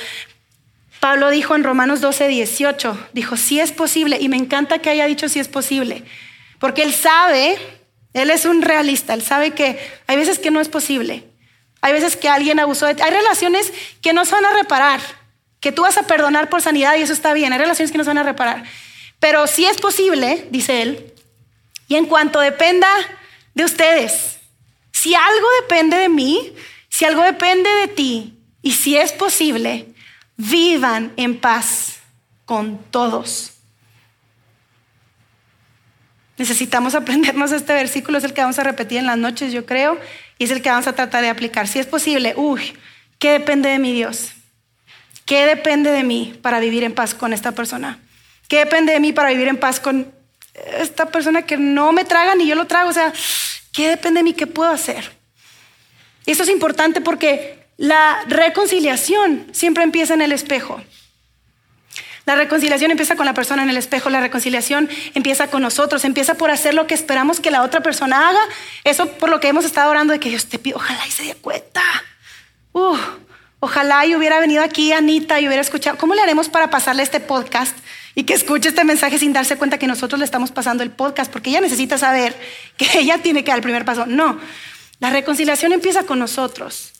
Pablo 0.99 1.29
dijo 1.29 1.55
en 1.55 1.62
Romanos 1.62 2.01
12, 2.01 2.27
18, 2.27 3.09
dijo, 3.12 3.37
si 3.37 3.61
es 3.61 3.71
posible, 3.71 4.17
y 4.19 4.31
me 4.31 4.38
encanta 4.38 4.79
que 4.79 4.88
haya 4.88 5.05
dicho 5.05 5.29
si 5.29 5.41
es 5.41 5.49
posible, 5.49 6.05
porque 6.59 6.83
él 6.83 6.95
sabe, 6.95 7.59
él 8.14 8.31
es 8.31 8.47
un 8.47 8.62
realista, 8.62 9.12
él 9.12 9.21
sabe 9.21 9.51
que 9.51 9.79
hay 10.07 10.17
veces 10.17 10.38
que 10.38 10.51
no 10.51 10.62
es 10.62 10.71
posible, 10.71 11.25
hay 11.83 11.93
veces 11.93 12.17
que 12.17 12.31
alguien 12.31 12.59
abusó 12.59 12.87
de 12.87 12.95
ti, 12.95 13.03
hay 13.03 13.11
relaciones 13.11 13.75
que 14.01 14.14
no 14.14 14.25
se 14.25 14.37
van 14.37 14.47
a 14.47 14.55
reparar, 14.55 15.03
que 15.61 15.71
tú 15.71 15.83
vas 15.83 15.99
a 15.99 16.07
perdonar 16.07 16.49
por 16.49 16.62
sanidad 16.62 16.97
y 16.97 17.03
eso 17.03 17.12
está 17.12 17.35
bien, 17.35 17.53
hay 17.53 17.59
relaciones 17.59 17.93
que 17.93 17.99
no 17.99 18.05
se 18.05 18.11
van 18.11 18.17
a 18.17 18.23
reparar. 18.23 18.64
Pero 19.21 19.47
si 19.47 19.67
es 19.67 19.77
posible, 19.77 20.47
dice 20.51 20.81
él, 20.81 21.12
y 21.88 21.96
en 21.96 22.07
cuanto 22.07 22.40
dependa 22.40 22.88
de 23.55 23.64
ustedes, 23.64 24.38
si 24.92 25.14
algo 25.14 25.48
depende 25.62 25.96
de 25.96 26.09
mí, 26.09 26.53
si 26.88 27.05
algo 27.05 27.22
depende 27.22 27.68
de 27.68 27.88
ti, 27.88 28.38
y 28.62 28.72
si 28.72 28.96
es 28.96 29.12
posible, 29.12 29.87
vivan 30.37 31.12
en 31.16 31.38
paz 31.38 32.01
con 32.44 32.79
todos. 32.90 33.53
Necesitamos 36.37 36.94
aprendernos 36.94 37.53
este 37.53 37.72
versículo, 37.72 38.18
es 38.18 38.24
el 38.24 38.33
que 38.33 38.42
vamos 38.42 38.59
a 38.59 38.64
repetir 38.64 38.98
en 38.98 39.07
las 39.07 39.18
noches, 39.18 39.53
yo 39.53 39.64
creo, 39.66 39.98
y 40.38 40.44
es 40.44 40.51
el 40.51 40.62
que 40.62 40.70
vamos 40.70 40.87
a 40.87 40.94
tratar 40.94 41.22
de 41.22 41.31
aplicar. 41.31 41.66
Si 41.66 41.79
es 41.79 41.87
posible, 41.87 42.35
uy, 42.37 42.77
¿qué 43.18 43.33
depende 43.33 43.68
de 43.70 43.79
mi 43.79 43.92
Dios? 43.92 44.33
¿Qué 45.24 45.46
depende 45.46 45.90
de 45.90 46.05
mí 46.05 46.38
para 46.42 46.61
vivir 46.61 46.85
en 46.85 46.94
paz 46.94 47.14
con 47.14 47.33
esta 47.33 47.53
persona? 47.53 47.98
¿Qué 48.48 48.59
depende 48.59 48.92
de 48.92 49.01
mí 49.01 49.12
para 49.12 49.31
vivir 49.31 49.48
en 49.48 49.59
paz 49.59 49.81
con 49.81 50.12
esta 50.79 51.07
persona 51.07 51.42
que 51.42 51.57
no 51.57 51.92
me 51.92 52.05
traga 52.05 52.35
ni 52.35 52.47
yo 52.47 52.55
lo 52.55 52.66
trago? 52.66 52.90
O 52.90 52.92
sea, 52.92 53.12
¿qué 53.73 53.88
depende 53.88 54.21
de 54.21 54.25
mí? 54.25 54.33
¿Qué 54.33 54.47
puedo 54.47 54.71
hacer? 54.71 55.12
Eso 56.27 56.42
es 56.42 56.49
importante 56.49 57.01
porque 57.01 57.59
la 57.77 58.23
reconciliación 58.27 59.47
siempre 59.53 59.85
empieza 59.85 60.14
en 60.14 60.23
el 60.23 60.33
espejo. 60.33 60.81
La 62.27 62.35
reconciliación 62.35 62.90
empieza 62.90 63.16
con 63.16 63.25
la 63.25 63.33
persona 63.33 63.62
en 63.62 63.71
el 63.71 63.79
espejo, 63.79 64.11
la 64.11 64.21
reconciliación 64.21 64.90
empieza 65.14 65.49
con 65.49 65.62
nosotros, 65.62 66.05
empieza 66.05 66.35
por 66.35 66.51
hacer 66.51 66.75
lo 66.75 66.87
que 66.87 66.92
esperamos 66.92 67.40
que 67.40 67.51
la 67.51 67.62
otra 67.62 67.81
persona 67.81 68.29
haga. 68.29 68.40
Eso 68.85 69.09
por 69.12 69.31
lo 69.31 69.40
que 69.40 69.49
hemos 69.49 69.64
estado 69.64 69.90
orando 69.90 70.12
de 70.12 70.21
que 70.21 70.29
Dios 70.29 70.44
te 70.44 70.59
pide, 70.59 70.75
ojalá 70.75 71.07
y 71.07 71.11
se 71.11 71.23
dé 71.23 71.35
cuenta. 71.37 71.81
Uh, 72.73 72.99
ojalá 73.61 74.05
y 74.05 74.14
hubiera 74.14 74.40
venido 74.40 74.62
aquí 74.62 74.92
Anita 74.92 75.40
y 75.40 75.47
hubiera 75.47 75.62
escuchado. 75.62 75.97
¿Cómo 75.97 76.14
le 76.14 76.21
haremos 76.21 76.51
para 76.51 76.68
pasarle 76.68 77.03
este 77.03 77.21
podcast 77.21 77.75
y 78.18 78.24
que 78.24 78.35
escuche 78.35 78.70
este 78.70 78.83
mensaje 78.83 79.16
sin 79.16 79.33
darse 79.33 79.57
cuenta 79.57 79.78
que 79.78 79.87
nosotros 79.87 80.18
le 80.18 80.24
estamos 80.24 80.50
pasando 80.50 80.83
el 80.83 80.90
podcast? 80.90 81.31
Porque 81.31 81.50
ella 81.50 81.61
necesita 81.61 81.98
saber 81.98 82.35
que 82.76 82.88
ella 82.98 83.18
tiene 83.18 83.44
que 83.44 83.52
dar 83.52 83.59
el 83.59 83.62
primer 83.62 83.85
paso. 83.85 84.07
No, 84.07 84.40
la 84.98 85.11
reconciliación 85.11 85.72
empieza 85.72 86.02
con 86.02 86.18
nosotros. 86.18 86.94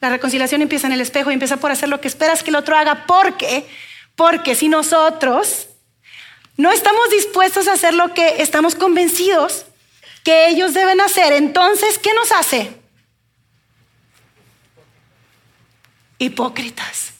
La 0.00 0.08
reconciliación 0.08 0.62
empieza 0.62 0.86
en 0.86 0.92
el 0.92 1.00
espejo 1.00 1.32
y 1.32 1.34
empieza 1.34 1.56
por 1.56 1.72
hacer 1.72 1.88
lo 1.88 2.00
que 2.00 2.06
esperas 2.06 2.44
que 2.44 2.50
el 2.50 2.54
otro 2.54 2.76
haga. 2.76 3.06
Porque, 3.08 3.66
porque 4.14 4.54
si 4.54 4.68
nosotros 4.68 5.66
no 6.56 6.70
estamos 6.70 7.10
dispuestos 7.10 7.66
a 7.66 7.72
hacer 7.72 7.94
lo 7.94 8.14
que 8.14 8.40
estamos 8.40 8.76
convencidos 8.76 9.66
que 10.22 10.46
ellos 10.46 10.74
deben 10.74 11.00
hacer, 11.00 11.32
entonces, 11.32 11.98
¿qué 11.98 12.14
nos 12.14 12.30
hace? 12.30 12.70
Hipócritas. 16.18 17.14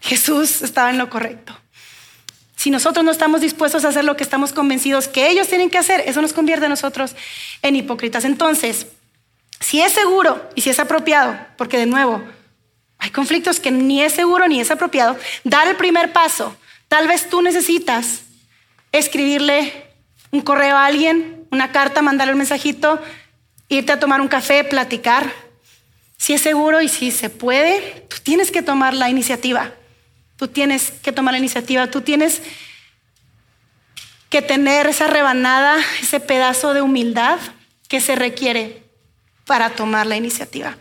Jesús 0.00 0.62
estaba 0.62 0.90
en 0.90 0.98
lo 0.98 1.10
correcto. 1.10 1.57
Si 2.58 2.70
nosotros 2.70 3.04
no 3.04 3.12
estamos 3.12 3.40
dispuestos 3.40 3.84
a 3.84 3.88
hacer 3.90 4.04
lo 4.04 4.16
que 4.16 4.24
estamos 4.24 4.52
convencidos 4.52 5.06
que 5.06 5.30
ellos 5.30 5.46
tienen 5.46 5.70
que 5.70 5.78
hacer, 5.78 6.02
eso 6.06 6.20
nos 6.20 6.32
convierte 6.32 6.66
a 6.66 6.68
nosotros 6.68 7.14
en 7.62 7.76
hipócritas. 7.76 8.24
Entonces, 8.24 8.88
si 9.60 9.80
es 9.80 9.92
seguro 9.92 10.44
y 10.56 10.62
si 10.62 10.70
es 10.70 10.80
apropiado, 10.80 11.38
porque 11.56 11.78
de 11.78 11.86
nuevo, 11.86 12.20
hay 12.98 13.10
conflictos 13.10 13.60
que 13.60 13.70
ni 13.70 14.02
es 14.02 14.12
seguro 14.12 14.48
ni 14.48 14.60
es 14.60 14.72
apropiado, 14.72 15.16
dar 15.44 15.68
el 15.68 15.76
primer 15.76 16.12
paso. 16.12 16.56
Tal 16.88 17.06
vez 17.06 17.28
tú 17.28 17.42
necesitas 17.42 18.22
escribirle 18.90 19.86
un 20.32 20.40
correo 20.40 20.76
a 20.76 20.86
alguien, 20.86 21.46
una 21.52 21.70
carta, 21.70 22.02
mandarle 22.02 22.32
un 22.32 22.38
mensajito, 22.38 23.00
irte 23.68 23.92
a 23.92 24.00
tomar 24.00 24.20
un 24.20 24.26
café, 24.26 24.64
platicar. 24.64 25.32
Si 26.16 26.34
es 26.34 26.40
seguro 26.40 26.80
y 26.80 26.88
si 26.88 27.12
se 27.12 27.30
puede, 27.30 28.04
tú 28.08 28.16
tienes 28.20 28.50
que 28.50 28.62
tomar 28.62 28.94
la 28.94 29.08
iniciativa. 29.10 29.74
Tú 30.38 30.46
tienes 30.46 30.92
que 31.02 31.12
tomar 31.12 31.32
la 31.32 31.38
iniciativa. 31.38 31.90
Tú 31.90 32.00
tienes 32.00 32.40
que 34.30 34.40
tener 34.40 34.86
esa 34.86 35.08
rebanada, 35.08 35.76
ese 36.00 36.20
pedazo 36.20 36.74
de 36.74 36.80
humildad 36.80 37.38
que 37.88 38.00
se 38.00 38.14
requiere 38.14 38.84
para 39.44 39.70
tomar 39.70 40.06
la 40.06 40.16
iniciativa. 40.16 40.76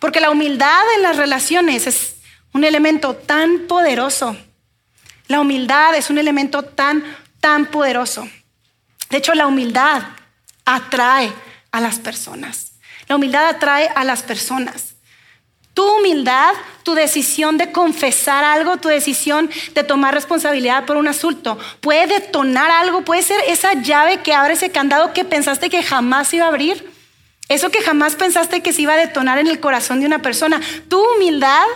Porque 0.00 0.20
la 0.20 0.30
humildad 0.30 0.82
en 0.96 1.02
las 1.02 1.16
relaciones 1.16 1.86
es 1.86 2.16
un 2.52 2.64
elemento 2.64 3.14
tan 3.14 3.60
poderoso. 3.68 4.36
La 5.28 5.40
humildad 5.40 5.94
es 5.94 6.10
un 6.10 6.18
elemento 6.18 6.62
tan, 6.62 7.02
tan 7.40 7.66
poderoso. 7.66 8.28
De 9.08 9.16
hecho, 9.16 9.34
la 9.34 9.46
humildad 9.46 10.02
atrae 10.66 11.32
a 11.70 11.80
las 11.80 11.98
personas. 11.98 12.72
La 13.08 13.16
humildad 13.16 13.48
atrae 13.48 13.88
a 13.94 14.04
las 14.04 14.22
personas. 14.22 14.94
Tu 15.74 15.84
humildad, 15.84 16.52
tu 16.82 16.94
decisión 16.94 17.56
de 17.56 17.72
confesar 17.72 18.44
algo, 18.44 18.78
tu 18.78 18.88
decisión 18.88 19.48
de 19.74 19.84
tomar 19.84 20.14
responsabilidad 20.14 20.84
por 20.84 20.96
un 20.96 21.08
asunto, 21.08 21.58
puede 21.80 22.06
detonar 22.06 22.70
algo, 22.70 23.02
puede 23.02 23.22
ser 23.22 23.40
esa 23.46 23.74
llave 23.74 24.18
que 24.18 24.34
abre 24.34 24.54
ese 24.54 24.70
candado 24.70 25.12
que 25.12 25.24
pensaste 25.24 25.70
que 25.70 25.82
jamás 25.82 26.34
iba 26.34 26.46
a 26.46 26.48
abrir. 26.48 26.90
Eso 27.48 27.70
que 27.70 27.82
jamás 27.82 28.14
pensaste 28.14 28.62
que 28.62 28.72
se 28.72 28.82
iba 28.82 28.94
a 28.94 28.96
detonar 28.96 29.38
en 29.38 29.48
el 29.48 29.58
corazón 29.58 30.00
de 30.00 30.06
una 30.06 30.22
persona. 30.22 30.60
Tu 30.88 31.00
humildad 31.00 31.66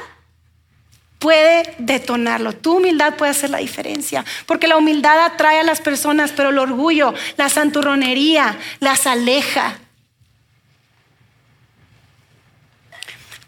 puede 1.18 1.74
detonarlo. 1.78 2.52
Tu 2.52 2.76
humildad 2.76 3.14
puede 3.14 3.30
hacer 3.30 3.50
la 3.50 3.58
diferencia. 3.58 4.24
Porque 4.46 4.68
la 4.68 4.76
humildad 4.76 5.18
atrae 5.24 5.60
a 5.60 5.64
las 5.64 5.80
personas, 5.80 6.32
pero 6.32 6.50
el 6.50 6.58
orgullo, 6.58 7.14
la 7.36 7.48
santurronería, 7.48 8.58
las 8.80 9.06
aleja. 9.06 9.78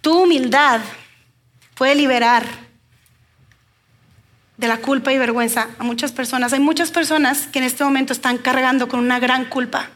Tu 0.07 0.17
humildad 0.17 0.83
puede 1.75 1.97
liberar 1.97 2.47
de 4.57 4.69
la 4.69 4.77
culpa 4.77 5.13
y 5.13 5.19
vergüenza 5.19 5.71
a 5.81 5.83
muchas 5.83 6.13
personas. 6.13 6.53
Hay 6.53 6.61
muchas 6.61 6.93
personas 6.93 7.49
que 7.49 7.59
en 7.59 7.65
este 7.65 7.83
momento 7.83 8.13
están 8.13 8.39
cargando 8.39 8.87
con 8.87 9.01
una 9.01 9.19
gran 9.19 9.47
culpa. 9.47 9.91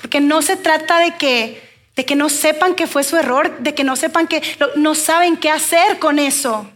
Porque 0.00 0.20
no 0.20 0.40
se 0.40 0.54
trata 0.54 1.00
de 1.00 1.16
que, 1.16 1.68
de 1.96 2.04
que 2.04 2.14
no 2.14 2.28
sepan 2.28 2.76
que 2.76 2.86
fue 2.86 3.02
su 3.02 3.16
error, 3.16 3.58
de 3.58 3.74
que 3.74 3.82
no 3.82 3.96
sepan 3.96 4.28
que 4.28 4.40
no 4.76 4.94
saben 4.94 5.36
qué 5.36 5.50
hacer 5.50 5.98
con 5.98 6.20
eso. 6.20 6.70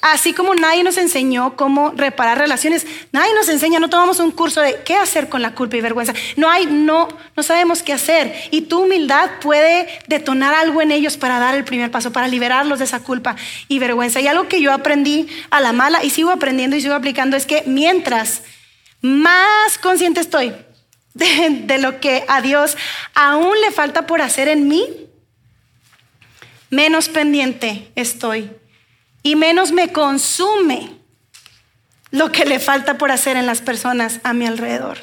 Así 0.00 0.32
como 0.32 0.54
nadie 0.54 0.82
nos 0.82 0.96
enseñó 0.96 1.56
cómo 1.56 1.92
reparar 1.96 2.38
relaciones, 2.38 2.86
nadie 3.12 3.34
nos 3.34 3.48
enseña, 3.48 3.78
no 3.78 3.90
tomamos 3.90 4.20
un 4.20 4.30
curso 4.30 4.60
de 4.60 4.80
qué 4.84 4.94
hacer 4.94 5.28
con 5.28 5.42
la 5.42 5.54
culpa 5.54 5.76
y 5.76 5.80
vergüenza. 5.80 6.14
No 6.36 6.50
hay, 6.50 6.66
no, 6.66 7.08
no 7.36 7.42
sabemos 7.42 7.82
qué 7.82 7.92
hacer. 7.92 8.34
Y 8.50 8.62
tu 8.62 8.82
humildad 8.84 9.30
puede 9.40 9.88
detonar 10.06 10.54
algo 10.54 10.82
en 10.82 10.92
ellos 10.92 11.16
para 11.16 11.38
dar 11.38 11.54
el 11.54 11.64
primer 11.64 11.90
paso, 11.90 12.12
para 12.12 12.28
liberarlos 12.28 12.78
de 12.78 12.84
esa 12.84 13.00
culpa 13.00 13.36
y 13.68 13.78
vergüenza. 13.78 14.20
Y 14.20 14.26
algo 14.26 14.48
que 14.48 14.60
yo 14.60 14.72
aprendí 14.72 15.28
a 15.50 15.60
la 15.60 15.72
mala 15.72 16.04
y 16.04 16.10
sigo 16.10 16.30
aprendiendo 16.30 16.76
y 16.76 16.80
sigo 16.80 16.94
aplicando 16.94 17.36
es 17.36 17.46
que 17.46 17.62
mientras 17.66 18.42
más 19.00 19.78
consciente 19.78 20.20
estoy 20.20 20.54
de, 21.14 21.78
lo 21.78 22.00
que 22.00 22.24
a 22.28 22.40
Dios 22.40 22.76
aún 23.14 23.60
le 23.60 23.70
falta 23.70 24.06
por 24.06 24.22
hacer 24.22 24.48
en 24.48 24.68
mí, 24.68 24.86
menos 26.70 27.08
pendiente 27.08 27.90
estoy 27.94 28.50
y 29.28 29.36
menos 29.36 29.72
me 29.72 29.92
consume 29.92 30.90
lo 32.10 32.32
que 32.32 32.46
le 32.46 32.60
falta 32.60 32.96
por 32.96 33.10
hacer 33.10 33.36
en 33.36 33.44
las 33.44 33.60
personas 33.60 34.20
a 34.22 34.32
mi 34.32 34.46
alrededor. 34.46 34.96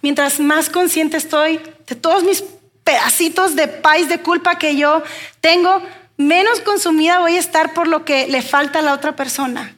Mientras 0.00 0.40
más 0.40 0.70
consciente 0.70 1.18
estoy 1.18 1.60
de 1.86 1.94
todos 1.94 2.24
mis 2.24 2.42
pedacitos 2.84 3.54
de 3.54 3.68
paz 3.68 4.08
de 4.08 4.20
culpa 4.20 4.56
que 4.56 4.76
yo 4.76 5.02
tengo, 5.42 5.82
menos 6.16 6.60
consumida 6.60 7.18
voy 7.18 7.36
a 7.36 7.38
estar 7.38 7.74
por 7.74 7.86
lo 7.86 8.06
que 8.06 8.28
le 8.28 8.40
falta 8.40 8.78
a 8.78 8.82
la 8.82 8.94
otra 8.94 9.14
persona. 9.14 9.76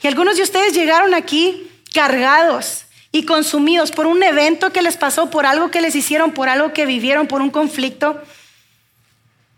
Y 0.00 0.06
algunos 0.06 0.36
de 0.36 0.44
ustedes 0.44 0.74
llegaron 0.74 1.14
aquí 1.14 1.68
cargados 1.92 2.84
y 3.10 3.24
consumidos 3.24 3.90
por 3.90 4.06
un 4.06 4.22
evento 4.22 4.72
que 4.72 4.82
les 4.82 4.96
pasó, 4.96 5.28
por 5.28 5.44
algo 5.44 5.72
que 5.72 5.80
les 5.80 5.96
hicieron, 5.96 6.30
por 6.30 6.48
algo 6.48 6.72
que 6.72 6.86
vivieron, 6.86 7.26
por 7.26 7.42
un 7.42 7.50
conflicto. 7.50 8.22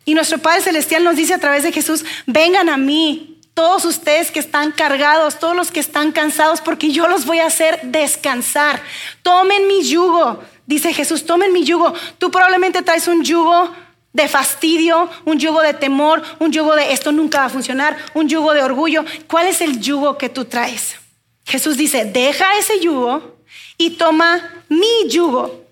Y 0.05 0.15
nuestro 0.15 0.39
Padre 0.39 0.63
Celestial 0.63 1.05
nos 1.05 1.17
dice 1.17 1.35
a 1.35 1.39
través 1.39 1.63
de 1.63 1.73
Jesús, 1.73 2.05
vengan 2.27 2.69
a 2.69 2.77
mí, 2.77 3.35
todos 3.55 3.85
ustedes 3.85 4.31
que 4.31 4.41
están 4.41 4.73
cargados, 4.73 5.39
todos 5.39 5.55
los 5.55 5.71
que 5.71 5.81
están 5.81 6.11
cansados, 6.11 6.61
porque 6.61 6.91
yo 6.91 7.07
los 7.07 7.25
voy 7.25 7.39
a 7.39 7.47
hacer 7.47 7.81
descansar. 7.85 8.83
Tomen 9.23 9.69
mi 9.69 9.85
yugo, 9.85 10.43
dice 10.67 10.93
Jesús, 10.93 11.25
tomen 11.25 11.53
mi 11.53 11.65
yugo. 11.65 11.95
Tú 12.19 12.31
probablemente 12.31 12.83
traes 12.83 13.07
un 13.07 13.23
yugo 13.23 13.71
de 14.13 14.29
fastidio, 14.29 15.09
un 15.25 15.39
yugo 15.39 15.61
de 15.61 15.75
temor, 15.75 16.23
un 16.41 16.53
yugo 16.53 16.75
de 16.75 16.93
esto 16.93 17.13
nunca 17.13 17.41
va 17.41 17.45
a 17.47 17.51
funcionar, 17.51 17.97
un 18.15 18.29
yugo 18.29 18.55
de 18.55 18.63
orgullo. 18.63 19.05
¿Cuál 19.29 19.47
es 19.47 19.61
el 19.61 19.81
yugo 19.81 20.19
que 20.19 20.29
tú 20.29 20.45
traes? 20.45 20.97
Jesús 21.45 21.77
dice, 21.77 22.05
deja 22.05 22.59
ese 22.59 22.81
yugo 22.81 23.37
y 23.77 23.91
toma 23.91 24.65
mi 24.69 25.09
yugo, 25.09 25.65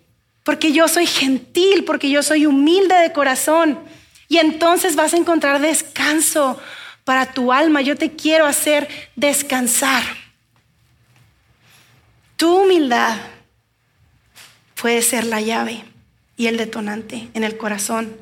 porque 0.45 0.73
yo 0.73 0.87
soy 0.89 1.07
gentil, 1.07 1.85
porque 1.85 2.11
yo 2.11 2.23
soy 2.23 2.47
humilde 2.47 2.95
de 2.97 3.13
corazón. 3.13 3.79
Y 4.33 4.39
entonces 4.39 4.97
vas 4.97 5.13
a 5.13 5.19
encontrar 5.19 5.61
descanso 5.61 6.59
para 7.05 7.35
tu 7.35 7.53
alma. 7.53 7.83
Yo 7.83 7.97
te 7.97 8.17
quiero 8.17 8.47
hacer 8.47 8.89
descansar. 9.15 10.03
Tu 12.39 12.51
humildad 12.51 13.19
puede 14.81 15.03
ser 15.03 15.27
la 15.27 15.43
llave 15.43 15.85
y 16.39 16.47
el 16.47 16.57
detonante 16.57 17.29
en 17.35 17.45
el 17.45 17.59
corazón 17.59 18.17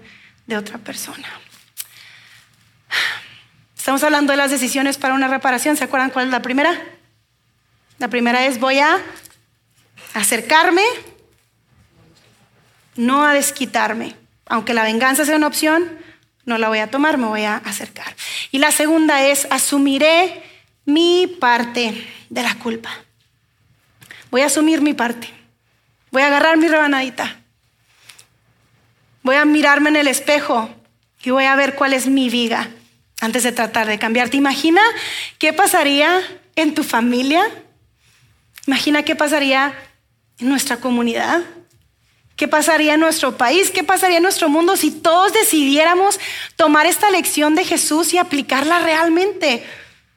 de 0.48 0.56
otra 0.56 0.78
persona. 0.78 1.28
Estamos 3.78 4.02
hablando 4.02 4.32
de 4.32 4.36
las 4.36 4.50
decisiones 4.50 4.98
para 4.98 5.14
una 5.14 5.28
reparación. 5.28 5.76
¿Se 5.76 5.84
acuerdan 5.84 6.10
cuál 6.10 6.24
es 6.26 6.32
la 6.32 6.42
primera? 6.42 6.76
La 7.98 8.08
primera 8.08 8.46
es 8.46 8.58
voy 8.58 8.80
a 8.80 8.98
acercarme, 10.14 10.82
no 12.96 13.24
a 13.24 13.32
desquitarme. 13.32 14.16
Aunque 14.50 14.74
la 14.74 14.82
venganza 14.82 15.24
sea 15.24 15.36
una 15.36 15.46
opción, 15.46 15.88
no 16.44 16.58
la 16.58 16.68
voy 16.68 16.80
a 16.80 16.90
tomar, 16.90 17.18
me 17.18 17.26
voy 17.26 17.44
a 17.44 17.56
acercar. 17.56 18.16
Y 18.50 18.58
la 18.58 18.72
segunda 18.72 19.24
es 19.24 19.46
asumiré 19.48 20.42
mi 20.84 21.28
parte 21.28 22.04
de 22.28 22.42
la 22.42 22.56
culpa. 22.56 22.90
Voy 24.32 24.40
a 24.40 24.46
asumir 24.46 24.82
mi 24.82 24.92
parte. 24.92 25.30
Voy 26.10 26.22
a 26.22 26.26
agarrar 26.26 26.56
mi 26.56 26.66
rebanadita. 26.66 27.38
Voy 29.22 29.36
a 29.36 29.44
mirarme 29.44 29.90
en 29.90 29.96
el 29.96 30.08
espejo 30.08 30.68
y 31.22 31.30
voy 31.30 31.44
a 31.44 31.54
ver 31.54 31.76
cuál 31.76 31.92
es 31.92 32.08
mi 32.08 32.28
viga 32.28 32.70
antes 33.20 33.44
de 33.44 33.52
tratar 33.52 33.86
de 33.86 34.00
cambiar. 34.00 34.30
¿Te 34.30 34.36
imagina 34.36 34.82
qué 35.38 35.52
pasaría 35.52 36.22
en 36.56 36.74
tu 36.74 36.82
familia? 36.82 37.48
Imagina 38.66 39.04
qué 39.04 39.14
pasaría 39.14 39.74
en 40.40 40.48
nuestra 40.48 40.78
comunidad. 40.78 41.44
¿Qué 42.40 42.48
pasaría 42.48 42.94
en 42.94 43.00
nuestro 43.00 43.36
país? 43.36 43.70
¿Qué 43.70 43.84
pasaría 43.84 44.16
en 44.16 44.22
nuestro 44.22 44.48
mundo 44.48 44.74
si 44.74 44.90
todos 44.90 45.34
decidiéramos 45.34 46.18
tomar 46.56 46.86
esta 46.86 47.10
lección 47.10 47.54
de 47.54 47.66
Jesús 47.66 48.14
y 48.14 48.16
aplicarla 48.16 48.78
realmente? 48.78 49.62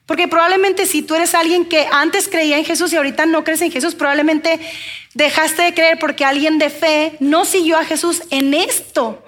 Porque 0.06 0.30
probablemente 0.30 0.86
si 0.86 1.02
tú 1.02 1.16
eres 1.16 1.36
alguien 1.36 1.66
que 1.66 1.86
antes 1.92 2.30
creía 2.30 2.58
en 2.58 2.64
Jesús 2.64 2.94
y 2.94 2.96
ahorita 2.96 3.26
no 3.26 3.44
crees 3.44 3.62
en 3.62 3.74
Jesús, 3.74 3.94
probablemente 3.96 4.62
dejaste 5.14 5.64
de 5.64 5.74
creer 5.74 6.00
porque 6.00 6.24
alguien 6.24 6.60
de 6.60 6.70
fe 6.70 7.18
no 7.20 7.44
siguió 7.44 7.78
a 7.78 7.84
Jesús 7.84 8.22
en 8.30 8.54
esto. 8.54 9.22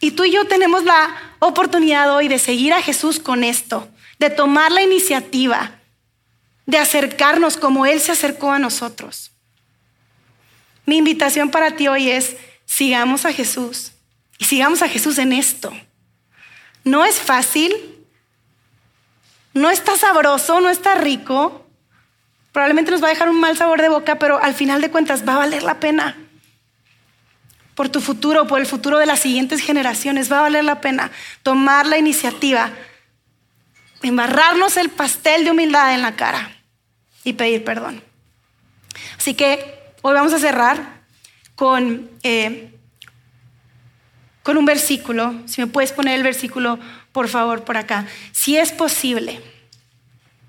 Y 0.00 0.10
tú 0.10 0.24
y 0.24 0.32
yo 0.32 0.44
tenemos 0.48 0.82
la 0.82 1.36
oportunidad 1.38 2.12
hoy 2.12 2.26
de 2.26 2.40
seguir 2.40 2.72
a 2.72 2.82
Jesús 2.82 3.20
con 3.20 3.44
esto, 3.44 3.86
de 4.18 4.30
tomar 4.30 4.72
la 4.72 4.82
iniciativa, 4.82 5.78
de 6.66 6.78
acercarnos 6.78 7.56
como 7.56 7.86
Él 7.86 8.00
se 8.00 8.10
acercó 8.10 8.50
a 8.50 8.58
nosotros. 8.58 9.30
Mi 10.86 10.98
invitación 10.98 11.50
para 11.50 11.72
ti 11.72 11.88
hoy 11.88 12.10
es, 12.10 12.36
sigamos 12.64 13.26
a 13.26 13.32
Jesús 13.32 13.92
y 14.38 14.44
sigamos 14.44 14.82
a 14.82 14.88
Jesús 14.88 15.18
en 15.18 15.32
esto. 15.32 15.72
No 16.84 17.04
es 17.04 17.16
fácil, 17.16 17.74
no 19.52 19.70
está 19.70 19.96
sabroso, 19.96 20.60
no 20.60 20.70
está 20.70 20.94
rico. 20.94 21.66
Probablemente 22.52 22.92
nos 22.92 23.02
va 23.02 23.08
a 23.08 23.10
dejar 23.10 23.28
un 23.28 23.40
mal 23.40 23.56
sabor 23.56 23.82
de 23.82 23.88
boca, 23.88 24.18
pero 24.18 24.40
al 24.40 24.54
final 24.54 24.80
de 24.80 24.90
cuentas 24.90 25.26
va 25.28 25.34
a 25.34 25.38
valer 25.38 25.64
la 25.64 25.80
pena. 25.80 26.16
Por 27.74 27.88
tu 27.88 28.00
futuro, 28.00 28.46
por 28.46 28.60
el 28.60 28.66
futuro 28.66 28.98
de 28.98 29.06
las 29.06 29.20
siguientes 29.20 29.60
generaciones, 29.60 30.30
va 30.30 30.38
a 30.38 30.42
valer 30.42 30.64
la 30.64 30.80
pena 30.80 31.10
tomar 31.42 31.86
la 31.86 31.98
iniciativa, 31.98 32.70
embarrarnos 34.02 34.76
el 34.76 34.88
pastel 34.90 35.44
de 35.44 35.50
humildad 35.50 35.94
en 35.94 36.02
la 36.02 36.14
cara 36.16 36.56
y 37.24 37.32
pedir 37.32 37.64
perdón. 37.64 38.02
Así 39.18 39.34
que 39.34 39.85
hoy 40.08 40.14
vamos 40.14 40.32
a 40.32 40.38
cerrar 40.38 41.00
con, 41.56 42.08
eh, 42.22 42.72
con 44.44 44.56
un 44.56 44.64
versículo. 44.64 45.34
Si 45.46 45.60
me 45.60 45.66
puedes 45.66 45.90
poner 45.90 46.14
el 46.14 46.22
versículo 46.22 46.78
por 47.10 47.28
favor, 47.28 47.64
por 47.64 47.76
acá. 47.76 48.06
Si 48.30 48.56
es 48.56 48.70
posible, 48.70 49.42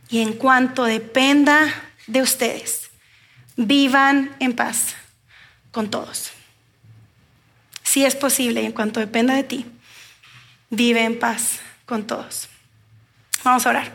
y 0.10 0.22
en 0.22 0.34
cuanto 0.34 0.84
dependa 0.84 1.74
de 2.06 2.22
ustedes, 2.22 2.92
vivan 3.56 4.36
en 4.40 4.54
paz 4.54 4.94
con 5.72 5.90
todos. 5.90 6.30
Si 7.82 8.06
es 8.06 8.16
posible, 8.16 8.62
y 8.62 8.68
en 8.68 8.74
cuanto 8.74 9.00
dependa 9.00 9.34
de 9.34 9.44
ti, 9.44 9.66
vive 10.70 11.04
en 11.04 11.18
paz 11.18 11.62
con 11.88 12.06
todos. 12.06 12.48
Vamos 13.44 13.66
a 13.66 13.72
orar. 13.72 13.92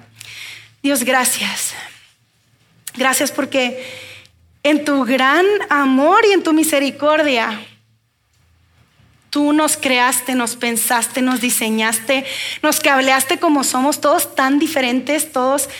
Dios, 0.82 1.04
gracias. 1.04 1.72
Gracias 2.96 3.30
porque 3.30 4.11
en 4.62 4.84
tu 4.84 5.04
gran 5.04 5.46
amor 5.68 6.24
y 6.28 6.32
en 6.32 6.42
tu 6.42 6.52
misericordia, 6.52 7.60
Tú 9.32 9.54
nos 9.54 9.78
creaste, 9.78 10.34
nos 10.34 10.56
pensaste, 10.56 11.22
nos 11.22 11.40
diseñaste, 11.40 12.26
nos 12.62 12.80
cableaste 12.80 13.38
como 13.38 13.64
somos, 13.64 13.98
todos 13.98 14.34
tan 14.34 14.58
diferentes, 14.58 15.32
todos 15.32 15.70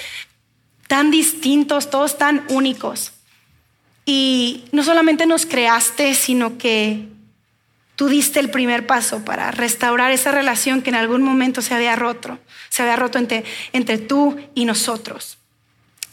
tan 0.87 1.11
distintos, 1.11 1.91
todos 1.91 2.17
tan 2.17 2.47
únicos. 2.49 3.13
Y 4.07 4.65
no 4.73 4.83
solamente 4.83 5.27
nos 5.27 5.45
creaste, 5.45 6.15
sino 6.15 6.57
que 6.57 7.09
tú 7.95 8.09
diste 8.09 8.41
el 8.41 8.51
primer 8.51 8.87
paso 8.87 9.23
para 9.23 9.51
restaurar 9.51 10.13
esa 10.13 10.33
relación 10.33 10.81
que 10.81 10.89
en 10.89 10.97
algún 10.97 11.23
momento 11.23 11.61
se 11.61 11.75
había 11.75 11.95
roto, 11.95 12.39
se 12.71 12.81
había 12.81 12.97
roto 12.97 13.19
entre, 13.19 13.45
entre 13.75 13.99
tú 13.99 14.35
y 14.55 14.65
nosotros. 14.65 15.37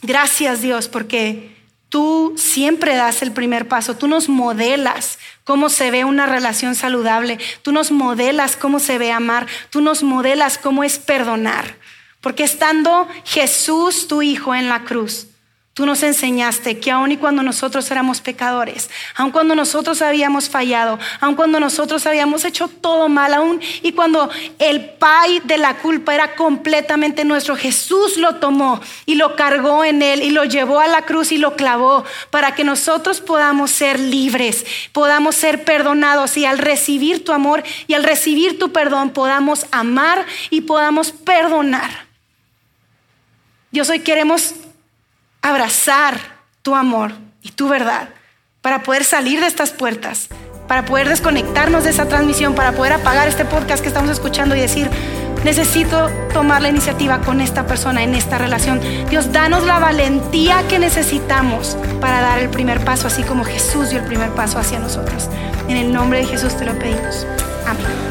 Gracias 0.02 0.60
Dios 0.60 0.88
porque 0.88 1.56
Tú 1.90 2.34
siempre 2.36 2.94
das 2.94 3.20
el 3.20 3.32
primer 3.32 3.66
paso, 3.66 3.96
tú 3.96 4.06
nos 4.06 4.28
modelas 4.28 5.18
cómo 5.42 5.68
se 5.68 5.90
ve 5.90 6.04
una 6.04 6.24
relación 6.24 6.76
saludable, 6.76 7.38
tú 7.62 7.72
nos 7.72 7.90
modelas 7.90 8.56
cómo 8.56 8.78
se 8.78 8.96
ve 8.96 9.10
amar, 9.10 9.48
tú 9.70 9.80
nos 9.80 10.04
modelas 10.04 10.56
cómo 10.56 10.84
es 10.84 11.00
perdonar. 11.00 11.76
Porque 12.20 12.44
estando 12.44 13.08
Jesús, 13.24 14.06
tu 14.06 14.22
Hijo, 14.22 14.54
en 14.54 14.68
la 14.68 14.84
cruz, 14.84 15.26
Tú 15.80 15.86
nos 15.86 16.02
enseñaste 16.02 16.78
que 16.78 16.90
aun 16.90 17.10
y 17.10 17.16
cuando 17.16 17.42
nosotros 17.42 17.90
éramos 17.90 18.20
pecadores, 18.20 18.90
aun 19.16 19.30
cuando 19.30 19.54
nosotros 19.54 20.02
habíamos 20.02 20.50
fallado, 20.50 20.98
aun 21.20 21.34
cuando 21.34 21.58
nosotros 21.58 22.04
habíamos 22.04 22.44
hecho 22.44 22.68
todo 22.68 23.08
mal, 23.08 23.32
aun 23.32 23.58
y 23.80 23.92
cuando 23.92 24.28
el 24.58 24.90
pay 24.90 25.40
de 25.42 25.56
la 25.56 25.78
culpa 25.78 26.14
era 26.14 26.36
completamente 26.36 27.24
nuestro, 27.24 27.56
Jesús 27.56 28.18
lo 28.18 28.34
tomó 28.34 28.78
y 29.06 29.14
lo 29.14 29.36
cargó 29.36 29.82
en 29.82 30.02
él 30.02 30.22
y 30.22 30.28
lo 30.28 30.44
llevó 30.44 30.80
a 30.80 30.86
la 30.86 31.06
cruz 31.06 31.32
y 31.32 31.38
lo 31.38 31.56
clavó 31.56 32.04
para 32.28 32.54
que 32.54 32.62
nosotros 32.62 33.22
podamos 33.22 33.70
ser 33.70 33.98
libres, 33.98 34.66
podamos 34.92 35.34
ser 35.34 35.64
perdonados 35.64 36.36
y 36.36 36.44
al 36.44 36.58
recibir 36.58 37.24
tu 37.24 37.32
amor 37.32 37.62
y 37.86 37.94
al 37.94 38.04
recibir 38.04 38.58
tu 38.58 38.70
perdón 38.70 39.14
podamos 39.14 39.64
amar 39.70 40.26
y 40.50 40.60
podamos 40.60 41.10
perdonar. 41.12 42.04
Dios, 43.70 43.88
hoy 43.88 44.00
queremos 44.00 44.52
abrazar 45.42 46.18
tu 46.62 46.74
amor 46.74 47.12
y 47.42 47.52
tu 47.52 47.68
verdad 47.68 48.08
para 48.60 48.82
poder 48.82 49.04
salir 49.04 49.40
de 49.40 49.46
estas 49.46 49.70
puertas, 49.70 50.28
para 50.68 50.84
poder 50.84 51.08
desconectarnos 51.08 51.84
de 51.84 51.90
esa 51.90 52.06
transmisión, 52.06 52.54
para 52.54 52.72
poder 52.72 52.92
apagar 52.92 53.26
este 53.28 53.44
podcast 53.44 53.82
que 53.82 53.88
estamos 53.88 54.10
escuchando 54.10 54.54
y 54.54 54.60
decir, 54.60 54.90
necesito 55.44 56.10
tomar 56.32 56.60
la 56.62 56.68
iniciativa 56.68 57.20
con 57.20 57.40
esta 57.40 57.66
persona 57.66 58.02
en 58.02 58.14
esta 58.14 58.38
relación. 58.38 58.80
Dios, 59.08 59.32
danos 59.32 59.64
la 59.64 59.78
valentía 59.78 60.66
que 60.68 60.78
necesitamos 60.78 61.76
para 62.00 62.20
dar 62.20 62.38
el 62.38 62.50
primer 62.50 62.84
paso, 62.84 63.06
así 63.06 63.22
como 63.22 63.44
Jesús 63.44 63.90
dio 63.90 63.98
el 63.98 64.04
primer 64.04 64.30
paso 64.30 64.58
hacia 64.58 64.78
nosotros. 64.78 65.28
En 65.68 65.76
el 65.76 65.92
nombre 65.92 66.18
de 66.20 66.26
Jesús 66.26 66.56
te 66.56 66.66
lo 66.66 66.78
pedimos. 66.78 67.26
Amén. 67.66 68.09